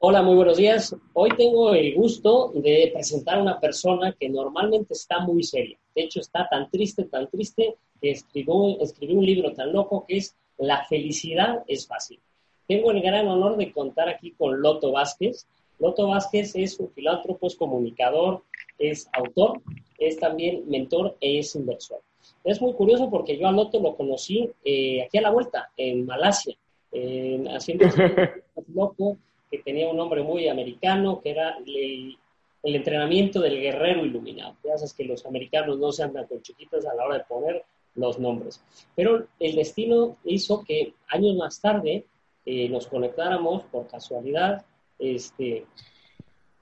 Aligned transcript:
Hola, 0.00 0.22
muy 0.22 0.36
buenos 0.36 0.58
días. 0.58 0.94
Hoy 1.12 1.30
tengo 1.36 1.74
el 1.74 1.92
gusto 1.96 2.52
de 2.54 2.88
presentar 2.94 3.38
a 3.38 3.42
una 3.42 3.58
persona 3.58 4.12
que 4.12 4.28
normalmente 4.28 4.94
está 4.94 5.18
muy 5.18 5.42
seria. 5.42 5.76
De 5.92 6.02
hecho, 6.02 6.20
está 6.20 6.48
tan 6.48 6.70
triste, 6.70 7.06
tan 7.06 7.28
triste, 7.28 7.74
que 8.00 8.12
escribió, 8.12 8.80
escribió 8.80 9.18
un 9.18 9.26
libro 9.26 9.52
tan 9.54 9.72
loco 9.72 10.04
que 10.06 10.18
es 10.18 10.36
La 10.56 10.84
felicidad 10.84 11.64
es 11.66 11.88
fácil. 11.88 12.20
Tengo 12.68 12.92
el 12.92 13.02
gran 13.02 13.26
honor 13.26 13.56
de 13.56 13.72
contar 13.72 14.08
aquí 14.08 14.30
con 14.38 14.62
Loto 14.62 14.92
Vázquez. 14.92 15.48
Loto 15.80 16.06
Vázquez 16.06 16.54
es 16.54 16.78
un 16.78 16.90
filántropo, 16.90 17.48
es 17.48 17.56
comunicador, 17.56 18.44
es 18.78 19.08
autor, 19.12 19.60
es 19.98 20.16
también 20.20 20.62
mentor 20.68 21.16
e 21.20 21.40
es 21.40 21.56
inversor. 21.56 22.02
Es 22.44 22.62
muy 22.62 22.72
curioso 22.74 23.10
porque 23.10 23.36
yo 23.36 23.48
a 23.48 23.52
Loto 23.52 23.80
lo 23.80 23.96
conocí 23.96 24.48
eh, 24.64 25.02
aquí 25.02 25.18
a 25.18 25.22
la 25.22 25.30
vuelta, 25.30 25.72
en 25.76 26.06
Malasia, 26.06 26.54
haciendo 27.50 27.86
un 28.54 28.64
loco 28.76 29.18
que 29.50 29.58
tenía 29.58 29.88
un 29.88 29.96
nombre 29.96 30.22
muy 30.22 30.48
americano, 30.48 31.20
que 31.20 31.30
era 31.30 31.58
el, 31.64 32.18
entrenamiento 32.62 33.40
del 33.40 33.60
guerrero 33.60 34.04
iluminado. 34.04 34.56
Ya 34.64 34.76
sabes 34.76 34.92
que 34.92 35.04
los 35.04 35.24
americanos 35.24 35.78
no 35.78 35.90
se 35.90 36.02
andan 36.02 36.26
con 36.26 36.42
chiquitas 36.42 36.84
a 36.86 36.94
la 36.94 37.06
hora 37.06 37.18
de 37.18 37.24
poner 37.24 37.64
los 37.94 38.18
nombres. 38.18 38.62
Pero 38.94 39.26
el 39.38 39.56
destino 39.56 40.16
hizo 40.24 40.62
que 40.64 40.94
años 41.08 41.36
más 41.36 41.60
tarde 41.60 42.04
eh, 42.44 42.68
nos 42.68 42.86
conectáramos 42.86 43.64
por 43.64 43.86
casualidad 43.86 44.64
este, 44.98 45.66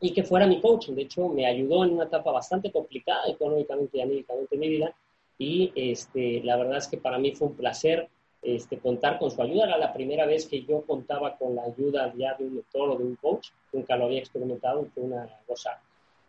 y 0.00 0.12
que 0.12 0.22
fuera 0.22 0.46
mi 0.46 0.60
coach. 0.60 0.88
De 0.88 1.02
hecho, 1.02 1.28
me 1.28 1.46
ayudó 1.46 1.84
en 1.84 1.92
una 1.92 2.04
etapa 2.04 2.30
bastante 2.30 2.70
complicada 2.70 3.22
económicamente 3.28 3.98
y 3.98 4.00
anímicamente 4.00 4.54
en 4.54 4.60
mi 4.60 4.68
vida. 4.68 4.94
Y 5.38 5.72
este, 5.74 6.40
la 6.44 6.56
verdad 6.56 6.78
es 6.78 6.88
que 6.88 6.98
para 6.98 7.18
mí 7.18 7.32
fue 7.32 7.48
un 7.48 7.56
placer 7.56 8.08
este, 8.46 8.78
contar 8.78 9.18
con 9.18 9.30
su 9.30 9.42
ayuda. 9.42 9.64
Era 9.64 9.76
la 9.76 9.92
primera 9.92 10.24
vez 10.24 10.46
que 10.46 10.62
yo 10.62 10.82
contaba 10.82 11.36
con 11.36 11.56
la 11.56 11.64
ayuda 11.64 12.14
ya 12.16 12.34
de 12.34 12.44
un 12.44 12.54
doctor 12.54 12.90
o 12.90 12.96
de 12.96 13.02
un 13.02 13.16
coach. 13.16 13.48
Nunca 13.72 13.96
lo 13.96 14.04
había 14.04 14.20
experimentado, 14.20 14.86
fue 14.94 15.02
una 15.02 15.28
cosa. 15.46 15.82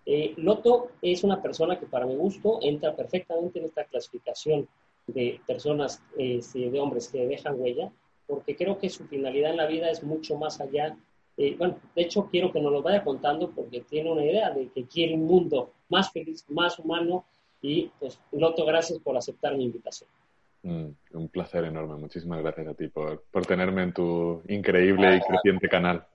Eh, 0.03 0.33
Loto 0.37 0.89
es 1.01 1.23
una 1.23 1.39
persona 1.41 1.79
que 1.79 1.85
para 1.85 2.07
mi 2.07 2.15
gusto 2.15 2.57
entra 2.61 2.95
perfectamente 2.95 3.59
en 3.59 3.65
esta 3.65 3.83
clasificación 3.83 4.67
de 5.05 5.39
personas, 5.45 6.01
este, 6.17 6.71
de 6.71 6.79
hombres 6.79 7.09
que 7.09 7.27
dejan 7.27 7.59
huella, 7.61 7.91
porque 8.25 8.55
creo 8.55 8.79
que 8.79 8.89
su 8.89 9.05
finalidad 9.05 9.51
en 9.51 9.57
la 9.57 9.67
vida 9.67 9.91
es 9.91 10.03
mucho 10.03 10.37
más 10.37 10.59
allá. 10.59 10.97
Eh, 11.37 11.55
bueno, 11.55 11.77
de 11.95 12.01
hecho 12.01 12.27
quiero 12.31 12.51
que 12.51 12.59
nos 12.59 12.71
lo 12.71 12.81
vaya 12.81 13.03
contando 13.03 13.51
porque 13.51 13.81
tiene 13.81 14.11
una 14.11 14.25
idea 14.25 14.49
de 14.49 14.69
que 14.69 14.85
quiere 14.85 15.13
un 15.13 15.25
mundo 15.25 15.71
más 15.89 16.11
feliz, 16.11 16.43
más 16.49 16.79
humano 16.79 17.25
y 17.61 17.91
pues 17.99 18.19
Loto, 18.31 18.65
gracias 18.65 18.97
por 18.99 19.15
aceptar 19.15 19.55
mi 19.55 19.65
invitación. 19.65 20.09
Mm, 20.63 20.89
un 21.13 21.29
placer 21.29 21.65
enorme. 21.65 21.95
Muchísimas 21.95 22.41
gracias 22.41 22.67
a 22.67 22.73
ti 22.73 22.87
por, 22.87 23.23
por 23.31 23.45
tenerme 23.45 23.83
en 23.83 23.93
tu 23.93 24.41
increíble 24.47 25.17
y 25.17 25.21
creciente 25.21 25.69
canal. 25.69 26.05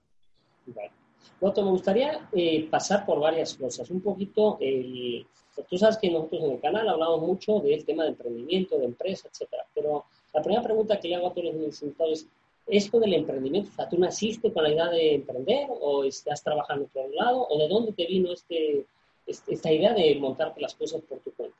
Bueno. 0.66 0.92
me 1.40 1.70
gustaría 1.70 2.28
eh, 2.32 2.68
pasar 2.70 3.06
por 3.06 3.20
varias 3.20 3.54
cosas. 3.54 3.88
Un 3.90 4.00
poquito, 4.00 4.58
eh, 4.60 5.24
tú 5.68 5.78
sabes 5.78 5.96
que 5.98 6.10
nosotros 6.10 6.42
en 6.42 6.50
el 6.52 6.60
canal 6.60 6.88
hablamos 6.88 7.20
mucho 7.20 7.60
del 7.60 7.84
tema 7.84 8.04
de 8.04 8.10
emprendimiento, 8.10 8.78
de 8.78 8.86
empresa, 8.86 9.28
etcétera. 9.28 9.64
Pero 9.74 10.04
la 10.34 10.42
primera 10.42 10.62
pregunta 10.62 10.98
que 10.98 11.08
le 11.08 11.16
hago 11.16 11.28
a 11.28 11.34
todos 11.34 11.54
los 11.54 11.82
invitados 11.82 12.12
es, 12.12 12.28
¿esto 12.66 13.00
del 13.00 13.14
emprendimiento, 13.14 13.70
o 13.72 13.74
sea, 13.74 13.88
tú 13.88 13.98
naciste 13.98 14.52
con 14.52 14.64
la 14.64 14.70
idea 14.70 14.88
de 14.88 15.14
emprender 15.14 15.68
o 15.68 16.04
estás 16.04 16.42
trabajando 16.42 16.86
por 16.92 17.06
un 17.06 17.14
lado? 17.14 17.46
¿O 17.48 17.58
de 17.58 17.68
dónde 17.68 17.92
te 17.92 18.06
vino 18.06 18.32
este, 18.32 18.86
este, 19.26 19.54
esta 19.54 19.72
idea 19.72 19.94
de 19.94 20.14
montarte 20.16 20.60
las 20.60 20.74
cosas 20.74 21.00
por 21.02 21.18
tu 21.20 21.32
cuenta? 21.32 21.56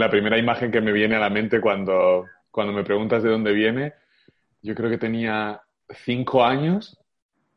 La 0.00 0.10
primera 0.10 0.38
imagen 0.38 0.72
que 0.72 0.80
me 0.80 0.92
viene 0.92 1.16
a 1.16 1.20
la 1.20 1.30
mente 1.30 1.60
cuando, 1.60 2.26
cuando 2.50 2.72
me 2.72 2.84
preguntas 2.84 3.22
de 3.22 3.30
dónde 3.30 3.52
viene, 3.52 3.94
yo 4.62 4.74
creo 4.74 4.90
que 4.90 4.98
tenía 4.98 5.60
cinco 6.04 6.44
años 6.44 6.98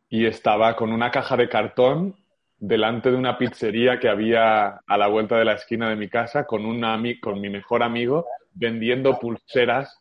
y 0.10 0.26
estaba 0.26 0.76
con 0.76 0.92
una 0.92 1.10
caja 1.10 1.38
de 1.38 1.50
cartón 1.50 2.16
delante 2.58 3.12
de 3.12 3.18
una 3.18 3.38
pizzería 3.38 4.00
que 4.00 4.10
había 4.10 4.82
a 4.86 4.98
la 4.98 5.08
vuelta 5.08 5.38
de 5.38 5.46
la 5.46 5.54
esquina 5.54 5.90
de 5.90 5.96
mi 5.96 6.10
casa 6.10 6.46
con, 6.46 6.66
un 6.66 6.84
con 7.20 7.42
mi 7.42 7.50
mejor 7.50 7.82
amigo 7.82 8.26
vendiendo 8.54 9.20
pulseras 9.20 10.00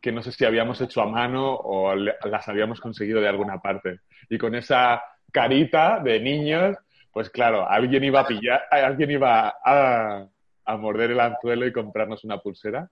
que 0.00 0.12
no 0.12 0.22
sé 0.22 0.32
si 0.32 0.44
habíamos 0.44 0.80
hecho 0.80 1.00
a 1.00 1.06
mano 1.06 1.54
o 1.54 1.94
las 1.94 2.48
habíamos 2.48 2.80
conseguido 2.80 3.20
de 3.20 3.28
alguna 3.28 3.58
parte. 3.60 4.00
Y 4.28 4.36
con 4.36 4.54
esa 4.56 5.00
carita 5.30 6.00
de 6.00 6.18
niños, 6.18 6.76
pues 7.12 7.30
claro, 7.30 7.68
alguien 7.68 8.02
iba 8.02 8.20
a 8.20 8.26
pillar, 8.26 8.64
alguien 8.70 9.12
iba 9.12 9.54
a, 9.64 10.26
a 10.64 10.76
morder 10.76 11.10
el 11.10 11.20
anzuelo 11.20 11.66
y 11.66 11.72
comprarnos 11.72 12.24
una 12.24 12.38
pulsera. 12.38 12.90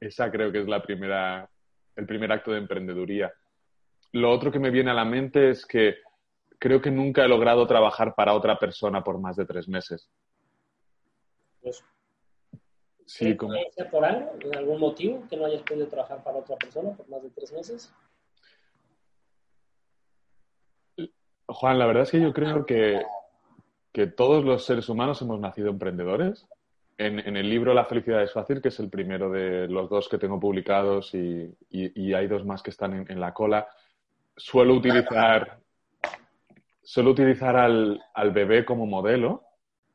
Esa 0.00 0.30
creo 0.30 0.52
que 0.52 0.60
es 0.60 0.68
la 0.68 0.82
primera, 0.82 1.48
el 1.96 2.06
primer 2.06 2.32
acto 2.32 2.52
de 2.52 2.58
emprendeduría. 2.58 3.32
Lo 4.12 4.30
otro 4.30 4.50
que 4.50 4.58
me 4.58 4.70
viene 4.70 4.90
a 4.90 4.94
la 4.94 5.04
mente 5.04 5.50
es 5.50 5.66
que 5.66 5.96
creo 6.58 6.80
que 6.80 6.90
nunca 6.90 7.24
he 7.24 7.28
logrado 7.28 7.66
trabajar 7.66 8.14
para 8.14 8.34
otra 8.34 8.58
persona 8.58 9.02
por 9.02 9.18
más 9.20 9.36
de 9.36 9.46
tres 9.46 9.68
meses. 9.68 10.10
Sí, 13.06 13.36
como... 13.36 13.54
por 13.90 14.04
algo? 14.04 14.32
algún 14.56 14.80
motivo 14.80 15.26
que 15.28 15.36
no 15.36 15.46
hayas 15.46 15.62
podido 15.62 15.88
trabajar 15.88 16.22
para 16.22 16.38
otra 16.38 16.56
persona 16.56 16.90
por 16.94 17.08
más 17.08 17.22
de 17.22 17.30
tres 17.30 17.52
meses? 17.52 17.92
Juan, 21.46 21.78
la 21.78 21.86
verdad 21.86 22.02
es 22.02 22.10
que 22.10 22.20
yo 22.20 22.32
creo 22.32 22.66
que, 22.66 23.02
que 23.92 24.06
todos 24.06 24.44
los 24.44 24.66
seres 24.66 24.88
humanos 24.88 25.22
hemos 25.22 25.40
nacido 25.40 25.70
emprendedores 25.70 26.46
en, 26.98 27.36
el 27.36 27.48
libro 27.48 27.72
La 27.72 27.84
felicidad 27.84 28.22
es 28.22 28.32
fácil, 28.32 28.60
que 28.60 28.68
es 28.68 28.80
el 28.80 28.90
primero 28.90 29.30
de 29.30 29.68
los 29.68 29.88
dos 29.88 30.08
que 30.08 30.18
tengo 30.18 30.40
publicados 30.40 31.14
y, 31.14 31.54
hay 32.12 32.26
dos 32.26 32.44
más 32.44 32.62
que 32.62 32.70
están 32.70 33.06
en, 33.08 33.20
la 33.20 33.32
cola, 33.32 33.68
suelo 34.36 34.74
utilizar, 34.74 35.60
suelo 36.82 37.10
utilizar 37.10 37.56
al, 37.56 38.02
al, 38.12 38.32
bebé 38.32 38.64
como 38.64 38.84
modelo 38.84 39.44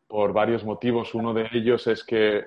por 0.08 0.32
varios 0.32 0.64
motivos. 0.64 1.14
Uno 1.14 1.34
de 1.34 1.50
ellos 1.52 1.88
es 1.88 2.06
que 2.06 2.46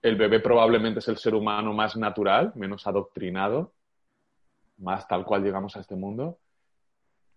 el 0.00 0.16
bebé 0.16 0.40
probablemente 0.40 1.00
es 1.00 1.08
el 1.08 1.18
ser 1.18 1.34
humano 1.34 1.74
más 1.74 1.96
natural, 1.96 2.52
menos 2.54 2.86
adoctrinado, 2.86 3.74
más 4.78 5.06
tal 5.06 5.26
cual 5.26 5.44
llegamos 5.44 5.76
a 5.76 5.80
este 5.80 5.94
mundo 5.94 6.38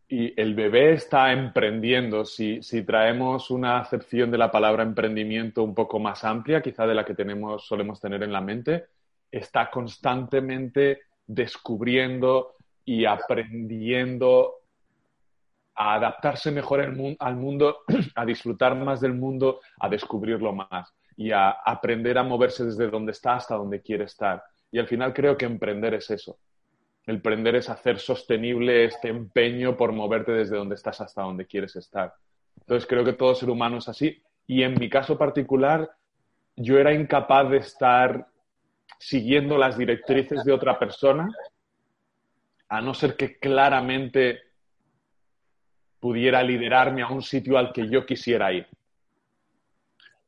y 0.07 0.39
el 0.39 0.53
bebé 0.53 0.93
está 0.93 1.31
emprendiendo. 1.31 2.25
Si, 2.25 2.61
traemos 2.85 3.49
una 3.49 3.79
acepción 3.79 4.29
de 4.31 4.37
la 4.37 4.51
palabra 4.51 4.83
emprendimiento 4.83 5.63
un 5.63 5.73
poco 5.73 5.99
más 5.99 6.23
amplia, 6.23 6.61
quizá 6.61 6.85
de 6.85 6.95
la 6.95 7.05
que 7.05 7.15
tenemos, 7.15 7.65
solemos 7.65 7.99
tener 7.99 8.21
en 8.23 8.31
la 8.31 8.41
mente, 8.41 8.85
está 9.31 9.69
constantemente 9.69 11.01
descubriendo 11.25 12.55
y 12.85 13.05
aprendiendo 13.05 14.53
a 15.73 15.95
adaptarse 15.95 16.51
mejor 16.51 16.81
al 16.81 17.35
mundo, 17.35 17.79
a 18.15 18.25
disfrutar 18.25 18.75
más 18.75 19.01
del 19.01 19.13
mundo, 19.13 19.59
a 19.79 19.89
descubrirlo 19.89 20.53
más 20.53 20.93
y 21.17 21.31
a 21.31 21.49
aprender 21.49 22.17
a 22.17 22.23
moverse 22.23 22.65
desde 22.65 22.89
donde 22.89 23.11
está 23.11 23.35
hasta 23.35 23.55
donde 23.55 23.81
quiere 23.81 24.03
estar. 24.03 24.43
Y 24.71 24.77
al 24.77 24.87
final 24.87 25.13
creo 25.13 25.35
que 25.37 25.45
emprender 25.45 25.95
es 25.95 26.09
eso, 26.11 26.37
el 27.05 27.21
prender 27.21 27.55
es 27.55 27.69
hacer 27.69 27.99
sostenible 27.99 28.85
este 28.85 29.09
empeño 29.09 29.77
por 29.77 29.91
moverte 29.91 30.31
desde 30.31 30.57
donde 30.57 30.75
estás 30.75 31.01
hasta 31.01 31.21
donde 31.21 31.45
quieres 31.45 31.75
estar. 31.75 32.13
Entonces 32.59 32.87
creo 32.87 33.05
que 33.05 33.13
todo 33.13 33.35
ser 33.35 33.49
humano 33.49 33.77
es 33.77 33.87
así. 33.87 34.23
Y 34.47 34.63
en 34.63 34.73
mi 34.79 34.89
caso 34.89 35.17
particular, 35.17 35.91
yo 36.55 36.79
era 36.79 36.93
incapaz 36.93 37.49
de 37.49 37.57
estar 37.57 38.27
siguiendo 38.97 39.57
las 39.57 39.77
directrices 39.77 40.43
de 40.43 40.51
otra 40.51 40.79
persona, 40.79 41.27
a 42.69 42.81
no 42.81 42.93
ser 42.93 43.15
que 43.15 43.37
claramente 43.37 44.39
pudiera 45.99 46.41
liderarme 46.41 47.03
a 47.03 47.07
un 47.07 47.21
sitio 47.21 47.57
al 47.57 47.71
que 47.71 47.87
yo 47.87 48.05
quisiera 48.05 48.51
ir. 48.51 48.67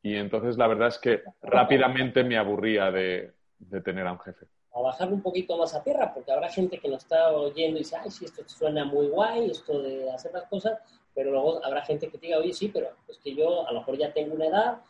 Y 0.04 0.16
entonces 0.16 0.58
la 0.58 0.68
verdad 0.68 0.90
es 0.90 1.00
que 1.00 1.24
rápidamente 1.42 2.24
me 2.24 2.38
aburría 2.38 2.92
de, 2.92 3.34
de 3.58 3.82
tener 3.82 4.06
a 4.06 4.12
un 4.12 4.20
jefe 4.20 4.46
a 4.80 4.82
bajar 4.82 5.12
un 5.12 5.22
poquito 5.22 5.58
más 5.58 5.74
a 5.74 5.84
tierra, 5.84 6.14
porque 6.14 6.32
habrá 6.32 6.50
gente 6.50 6.80
que 6.80 6.88
nos 6.88 7.04
está 7.04 7.32
oyendo 7.32 7.78
y 7.78 7.84
dice, 7.84 7.96
ay, 7.96 8.12
sí, 8.12 8.26
esto 8.26 8.44
suena 8.48 8.86
muy 8.86 9.08
guay, 9.08 9.52
esto 9.52 9.82
de 9.82 10.12
hacer 10.12 10.32
las 10.34 10.46
cosas, 10.46 10.80
pero 11.14 11.32
luego 11.32 11.64
habrá 11.64 11.84
gente 11.84 12.10
que 12.10 12.18
diga, 12.18 12.38
oye, 12.38 12.54
sí, 12.54 12.70
pero 12.70 12.90
es 13.08 13.18
que 13.18 13.34
yo 13.34 13.68
a 13.68 13.72
lo 13.72 13.80
mejor 13.80 13.98
ya 13.98 14.14
tengo 14.14 14.36
una 14.36 14.48
edad, 14.48 14.82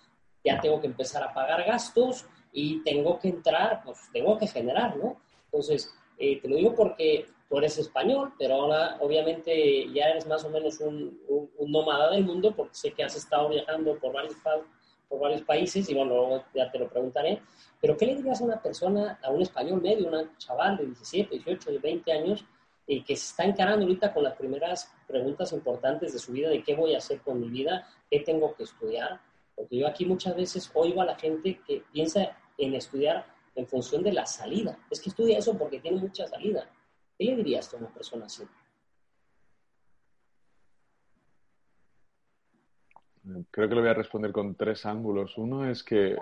ya 0.44 0.60
tengo 0.60 0.80
que 0.80 0.88
empezar 0.88 1.24
a 1.24 1.34
pagar 1.34 1.64
gastos, 1.66 2.26
y 2.52 2.82
tengo 2.84 3.20
que 3.20 3.30
entrar, 3.30 3.84
pues 3.84 4.00
tengo 4.12 4.36
que 4.38 4.48
generar, 4.48 4.98
¿no? 4.98 5.22
Entonces, 5.46 5.94
eh, 6.18 6.42
te 6.42 6.48
lo 6.48 6.56
digo 6.56 6.74
porque 6.74 7.28
tú 7.48 7.60
eres 7.60 7.78
español, 7.78 8.34
pero 8.40 8.56
ahora 8.56 8.98
obviamente 9.00 9.88
ya 9.94 10.06
eres 10.10 10.26
más 10.26 10.44
o 10.44 10.50
menos 10.50 10.80
un, 10.80 11.20
un, 11.28 11.72
nómada 11.72 12.10
del 12.10 12.26
mundo 12.26 12.56
porque 12.56 12.74
sé 12.74 12.92
que 12.94 13.04
has 13.04 13.16
estado 13.16 13.50
viajando 13.50 14.00
por 14.00 14.14
varios, 14.14 14.34
por 15.08 15.20
varios 15.20 15.42
países 15.42 15.90
y 15.90 15.94
bueno, 15.94 16.44
ya 16.54 16.70
te 16.72 16.80
lo 16.80 16.90
preguntaré. 16.90 17.42
Pero 17.80 17.96
¿qué 17.96 18.06
le 18.06 18.16
dirías 18.16 18.42
a 18.42 18.46
una 18.46 18.62
persona, 18.62 19.20
a 19.24 19.32
un 19.32 19.42
español 19.42 19.82
medio, 19.82 20.08
un 20.08 20.38
chaval 20.38 20.78
de 20.78 20.86
17, 20.86 21.36
18, 21.36 21.72
de 21.72 21.80
20 21.80 22.12
años 22.12 22.46
y 22.86 23.04
que 23.04 23.16
se 23.16 23.28
está 23.28 23.44
encarando 23.44 23.84
ahorita 23.86 24.14
con 24.14 24.24
las 24.24 24.36
primeras 24.36 24.92
preguntas 25.08 25.52
importantes 25.54 26.14
de 26.14 26.20
su 26.20 26.32
vida, 26.32 26.50
de 26.50 26.64
qué 26.64 26.76
voy 26.76 26.96
a 26.96 27.00
hacer 27.00 27.22
con 27.22 27.40
mi 27.40 27.50
vida, 27.50 27.88
qué 28.10 28.22
tengo 28.22 28.56
que 28.56 28.64
estudiar? 28.64 29.20
Porque 29.56 29.78
yo 29.78 29.88
aquí 29.88 30.06
muchas 30.06 30.36
veces 30.36 30.70
oigo 30.74 31.02
a 31.02 31.06
la 31.06 31.16
gente 31.16 31.60
que 31.68 31.84
piensa 31.92 32.38
en 32.58 32.76
estudiar 32.76 33.26
en 33.56 33.68
función 33.68 34.04
de 34.04 34.14
la 34.14 34.26
salida. 34.26 34.78
Es 34.90 35.02
que 35.02 35.10
estudia 35.10 35.38
eso 35.38 35.58
porque 35.58 35.80
tiene 35.80 35.98
mucha 35.98 36.28
salida. 36.28 36.70
¿Qué 37.18 37.26
le 37.26 37.36
dirías 37.36 37.74
a 37.74 37.78
una 37.78 37.90
persona 37.90 38.28
así? 38.28 38.44
Creo 43.52 43.68
que 43.68 43.76
lo 43.76 43.82
voy 43.82 43.90
a 43.90 43.94
responder 43.94 44.32
con 44.32 44.56
tres 44.56 44.86
ángulos. 44.86 45.38
Uno 45.38 45.70
es 45.70 45.84
que, 45.84 46.14
eh, 46.14 46.18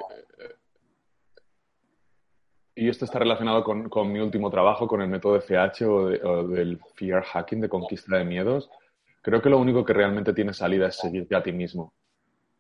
y 2.76 2.90
esto 2.90 3.06
está 3.06 3.20
relacionado 3.20 3.64
con, 3.64 4.12
mi 4.12 4.20
último 4.20 4.50
trabajo, 4.50 4.88
con 4.88 5.02
el 5.02 5.08
método 5.08 5.38
FH 5.38 5.86
o, 5.86 5.96
o, 6.06 6.48
del 6.48 6.80
fear 6.96 7.24
hacking, 7.24 7.62
de 7.62 7.70
conquista 7.70 8.18
de 8.18 8.26
miedos. 8.26 8.70
Creo 9.22 9.42
que 9.42 9.50
lo 9.50 9.60
único 9.60 9.84
que 9.86 9.94
realmente 9.94 10.34
tiene 10.34 10.54
salida 10.54 10.88
es 10.88 10.98
seguirte 10.98 11.36
a 11.36 11.44
ti 11.44 11.52
mismo. 11.52 11.94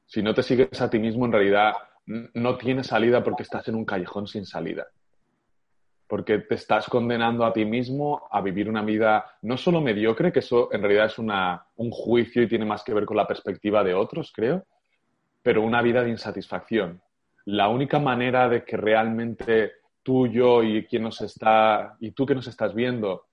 Si 0.06 0.22
no 0.22 0.34
te 0.34 0.44
sigues 0.44 0.82
a 0.82 0.90
ti 0.90 1.00
mismo, 1.00 1.26
en 1.26 1.32
realidad 1.32 1.74
no 2.06 2.58
tiene 2.58 2.84
salida 2.84 3.24
porque 3.24 3.44
estás 3.44 3.68
en 3.68 3.76
un 3.76 3.86
callejón 3.86 4.28
sin 4.28 4.46
salida. 4.46 4.88
Porque 6.08 6.40
te 6.40 6.56
estás 6.56 6.88
condenando 6.88 7.46
a 7.46 7.54
ti 7.54 7.66
mismo 7.66 8.28
a 8.32 8.42
vivir 8.42 8.70
una 8.70 8.84
vida 8.84 9.26
no 9.42 9.58
solo 9.58 9.82
mediocre, 9.82 10.32
que 10.32 10.40
eso 10.40 10.70
en 10.72 10.82
realidad 10.82 11.08
es 11.08 11.18
un 11.18 11.92
juicio 11.92 12.44
y 12.44 12.48
tiene 12.48 12.66
más 12.66 12.84
que 12.84 12.94
ver 12.94 13.06
con 13.06 13.18
la 13.18 13.28
perspectiva 13.28 13.84
de 13.84 13.94
otros, 13.94 14.32
creo, 14.34 14.66
pero 15.42 15.62
una 15.62 15.82
vida 15.82 16.04
de 16.04 16.12
insatisfacción. 16.12 17.02
La 17.46 17.70
única 17.70 18.00
manera 18.00 18.50
de 18.50 18.64
que 18.64 18.78
realmente 18.78 19.74
tú, 20.04 20.28
yo 20.28 20.64
y 20.64 20.86
quien 20.86 21.04
nos 21.04 21.22
está, 21.22 21.96
y 22.00 22.12
tú 22.12 22.26
que 22.26 22.36
nos 22.36 22.48
estás 22.48 22.74
viendo, 22.74 23.26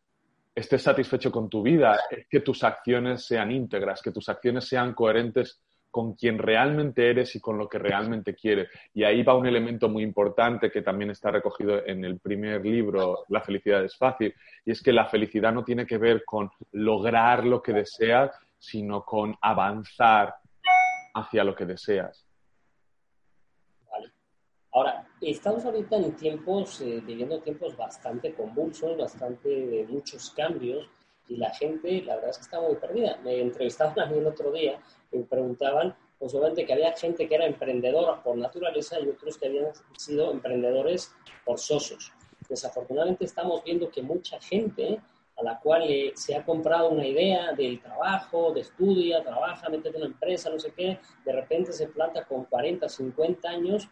estés 0.55 0.83
satisfecho 0.83 1.31
con 1.31 1.49
tu 1.49 1.63
vida 1.63 1.99
es 2.11 2.27
que 2.29 2.41
tus 2.41 2.65
acciones 2.65 3.25
sean 3.25 3.51
íntegras, 3.51 4.03
que 4.03 4.13
tus 4.13 4.29
acciones 4.29 4.67
sean 4.67 4.95
coherentes 4.95 5.61
con 5.93 6.15
quien 6.15 6.39
realmente 6.39 7.11
eres 7.11 7.37
y 7.37 7.41
con 7.41 7.59
lo 7.59 7.69
que 7.69 7.79
realmente 7.79 8.35
quieres. 8.35 8.71
Y 8.95 9.05
ahí 9.05 9.23
va 9.23 9.37
un 9.37 9.47
elemento 9.47 9.91
muy 9.91 10.03
importante 10.03 10.71
que 10.71 10.81
también 10.81 11.11
está 11.11 11.31
recogido 11.31 11.87
en 11.87 12.03
el 12.03 12.19
primer 12.19 12.65
libro, 12.65 13.27
La 13.29 13.43
felicidad 13.43 13.85
es 13.85 13.95
fácil, 13.95 14.35
y 14.65 14.71
es 14.71 14.83
que 14.83 14.91
la 14.91 15.05
felicidad 15.05 15.53
no 15.53 15.63
tiene 15.63 15.85
que 15.85 15.99
ver 15.99 16.25
con 16.25 16.51
lograr 16.73 17.45
lo 17.45 17.63
que 17.63 17.75
deseas, 17.75 18.31
sino 18.59 19.05
con 19.05 19.37
avanzar 19.43 20.35
hacia 21.15 21.45
lo 21.45 21.55
que 21.55 21.67
deseas. 21.67 22.27
Vale. 23.91 24.13
Ahora, 24.73 25.07
estamos 25.21 25.63
ahorita 25.63 25.97
en 25.97 26.17
tiempos, 26.17 26.81
eh, 26.81 27.03
viviendo 27.05 27.39
tiempos 27.43 27.77
bastante 27.77 28.33
convulsos, 28.33 28.97
bastante 28.97 29.47
de 29.47 29.87
muchos 29.87 30.31
cambios, 30.31 30.89
y 31.29 31.37
la 31.37 31.51
gente, 31.51 32.01
la 32.01 32.15
verdad 32.15 32.31
es 32.31 32.39
que 32.39 32.45
está 32.45 32.61
muy 32.63 32.77
perdida. 32.77 33.19
Me 33.23 33.41
entrevistaban 33.41 34.01
a 34.01 34.07
mí 34.07 34.17
el 34.17 34.27
otro 34.27 34.51
día 34.53 34.81
me 35.19 35.25
preguntaban, 35.25 35.95
pues 36.19 36.35
obviamente 36.35 36.65
que 36.65 36.73
había 36.73 36.93
gente 36.97 37.29
que 37.29 37.35
era 37.35 37.47
emprendedora 37.47 38.23
por 38.23 38.37
naturaleza 38.37 39.01
y 39.01 39.09
otros 39.09 39.37
que 39.39 39.47
habían 39.47 39.67
sido 39.97 40.31
emprendedores 40.31 41.15
forzosos. 41.45 42.13
Desafortunadamente 42.49 43.25
estamos 43.25 43.65
viendo 43.65 43.91
que 43.91 44.03
mucha 44.03 44.41
gente 44.41 45.01
a 45.37 45.43
la 45.43 45.59
cual 45.59 45.85
se 46.15 46.37
ha 46.37 46.45
comprado 46.45 46.91
una 46.91 47.07
idea 47.07 47.53
del 47.53 47.81
trabajo, 47.81 48.53
de 48.53 48.61
estudia, 48.61 49.23
trabaja, 49.23 49.69
mete 49.69 49.89
en 49.89 49.97
una 49.97 50.07
empresa, 50.07 50.51
no 50.51 50.59
sé 50.59 50.73
qué, 50.77 50.99
de 51.25 51.33
repente 51.33 51.73
se 51.73 51.89
planta 51.89 52.25
con 52.25 52.45
40, 52.45 52.89
50 52.89 53.49
años 53.49 53.89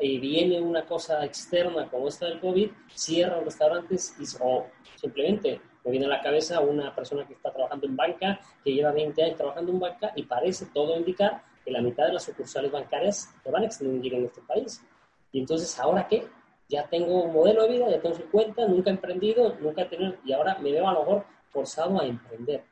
y 0.00 0.18
viene 0.18 0.60
una 0.60 0.86
cosa 0.86 1.24
externa 1.24 1.90
como 1.90 2.08
esta 2.08 2.26
del 2.26 2.40
COVID, 2.40 2.70
cierran 2.94 3.44
restaurantes 3.44 4.14
y, 4.20 4.24
o 4.40 4.66
simplemente 4.96 5.60
me 5.84 5.90
viene 5.90 6.06
a 6.06 6.08
la 6.08 6.20
cabeza 6.20 6.60
una 6.60 6.94
persona 6.94 7.26
que 7.26 7.34
está 7.34 7.52
trabajando 7.52 7.86
en 7.86 7.96
banca, 7.96 8.40
que 8.64 8.72
lleva 8.72 8.92
20 8.92 9.22
años 9.22 9.36
trabajando 9.36 9.72
en 9.72 9.80
banca 9.80 10.12
y 10.14 10.22
parece 10.24 10.66
todo 10.66 10.96
indicar 10.96 11.42
que 11.64 11.70
la 11.70 11.80
mitad 11.80 12.06
de 12.06 12.12
las 12.12 12.24
sucursales 12.24 12.70
bancarias 12.70 13.34
se 13.42 13.50
van 13.50 13.62
a 13.62 13.66
extinguir 13.66 14.14
en 14.14 14.24
este 14.24 14.40
país. 14.42 14.84
Y 15.32 15.40
entonces, 15.40 15.78
¿ahora 15.78 16.06
qué? 16.06 16.26
Ya 16.68 16.88
tengo 16.88 17.24
un 17.24 17.32
modelo 17.32 17.62
de 17.62 17.68
vida, 17.68 17.90
ya 17.90 18.00
tengo 18.00 18.16
su 18.16 18.30
cuenta, 18.30 18.66
nunca 18.66 18.90
he 18.90 18.94
emprendido, 18.94 19.56
nunca 19.60 19.82
he 19.82 19.86
tenido, 19.86 20.16
y 20.24 20.32
ahora 20.32 20.58
me 20.58 20.72
veo 20.72 20.88
a 20.88 20.92
lo 20.92 21.00
mejor 21.00 21.24
forzado 21.50 22.00
a 22.00 22.06
emprender. 22.06 22.64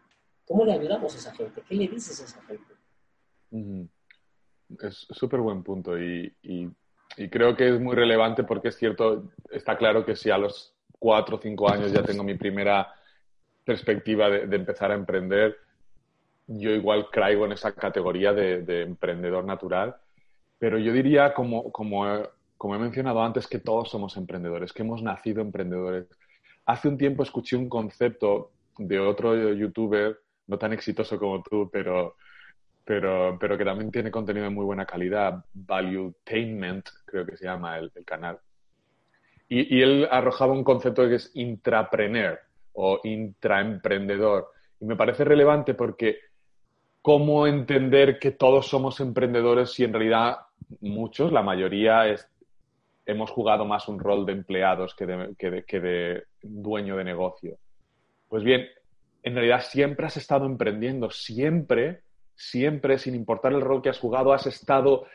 ¿Cómo 0.47 0.65
le 0.65 0.73
ayudamos 0.73 1.15
a 1.15 1.19
esa 1.19 1.35
gente? 1.35 1.62
¿Qué 1.69 1.75
le 1.75 1.89
dices 1.89 2.21
a 2.21 2.25
esa 2.25 2.43
gente? 2.43 2.75
Es 4.83 5.07
súper 5.11 5.41
buen 5.41 5.62
punto 5.62 5.99
y, 5.99 6.33
y, 6.43 6.69
y 7.17 7.29
creo 7.29 7.57
que 7.57 7.69
es 7.69 7.81
muy 7.81 7.95
relevante 7.95 8.45
porque 8.45 8.69
es 8.69 8.77
cierto, 8.77 9.31
está 9.51 9.77
claro 9.77 10.05
que 10.05 10.17
si 10.17 10.31
a 10.31 10.39
los 10.39 10.75
cuatro 10.99 11.37
o 11.37 11.41
cinco 11.41 11.71
años 11.71 11.93
ya 11.93 12.03
tengo 12.03 12.23
mi 12.23 12.35
primera 12.35 12.95
perspectiva 13.65 14.29
de, 14.31 14.57
empezar 14.57 14.91
a 14.91 14.95
emprender, 14.95 15.57
yo 16.47 16.71
igual 16.71 17.09
caigo 17.11 17.47
en 17.47 17.53
esa 17.53 17.73
categoría 17.73 18.33
de, 18.33 18.83
emprendedor 18.83 19.45
natural, 19.45 19.97
pero 20.59 20.79
yo 20.79 20.93
diría, 20.93 21.33
como, 21.33 21.71
como, 21.73 22.05
como 22.57 22.75
he 22.75 22.79
mencionado 22.79 23.23
antes, 23.23 23.47
que 23.47 23.59
todos 23.59 23.91
somos 23.91 24.17
emprendedores, 24.17 24.73
que 24.73 24.83
hemos 24.83 25.03
nacido 25.03 25.41
emprendedores. 25.41 26.07
Hace 26.67 26.89
un 26.89 26.99
tiempo 26.99 27.23
escuché 27.23 27.57
un 27.57 27.69
concepto 27.69 28.53
de 28.77 28.99
otro 28.99 29.53
youtuber, 29.55 30.19
no 30.47 30.59
tan 30.59 30.73
exitoso 30.73 31.19
como 31.19 31.43
tú, 31.43 31.71
pero, 31.73 32.17
pero, 32.85 33.39
pero 33.39 33.57
que 33.57 33.65
también 33.65 33.91
tiene 33.91 34.11
contenido 34.11 34.45
de 34.45 34.51
muy 34.51 34.65
buena 34.65 34.85
calidad, 34.85 35.45
Valuetainment, 35.53 36.89
creo 37.05 37.25
que 37.25 37.37
se 37.37 37.45
llama 37.45 37.79
el, 37.79 37.93
canal. 38.05 38.39
Y, 39.49 39.79
y, 39.79 39.83
él 39.83 40.09
arrojaba 40.11 40.53
un 40.53 40.65
concepto 40.65 41.09
que 41.09 41.17
es 41.17 41.31
intrapreneur, 41.35 42.41
o 42.75 43.01
intraemprendedor. 43.05 44.49
Y 44.81 44.87
me 44.87 44.97
parece 44.97 45.25
relevante 45.25 45.75
porque 45.75 46.19
cómo 47.03 47.47
entender 47.47 48.19
que 48.19 48.33
todos 48.33 48.67
somos 48.67 49.01
emprendedores 49.01 49.73
si 49.73 49.85
en 49.85 49.93
realidad 49.93 50.37
muchos, 50.81 51.33
la 51.33 51.43
mayoría, 51.43 52.05
hemos 53.07 53.31
jugado 53.31 53.65
más 53.65 53.89
un 53.89 53.99
rol 53.99 54.27
de 54.27 54.33
empleados 54.33 54.95
que 54.95 55.07
de, 55.07 55.65
que 55.67 55.81
de 55.81 56.25
dueño 56.43 56.97
de 56.97 57.05
negocio. 57.05 57.59
Pues 58.29 58.45
bien, 58.45 58.67
en 59.23 59.35
realidad 59.35 59.62
siempre 59.62 60.07
has 60.07 60.17
estado 60.17 60.47
emprendiendo, 60.47 61.11
siempre, 61.11 62.03
siempre, 62.35 62.99
sin 62.99 63.15
importar 63.15 63.53
el 63.53 63.61
rol 63.61 63.83
que 63.83 63.89
has 63.89 63.99
jugado, 63.99 64.33
has 64.33 64.47
estado 64.47 65.07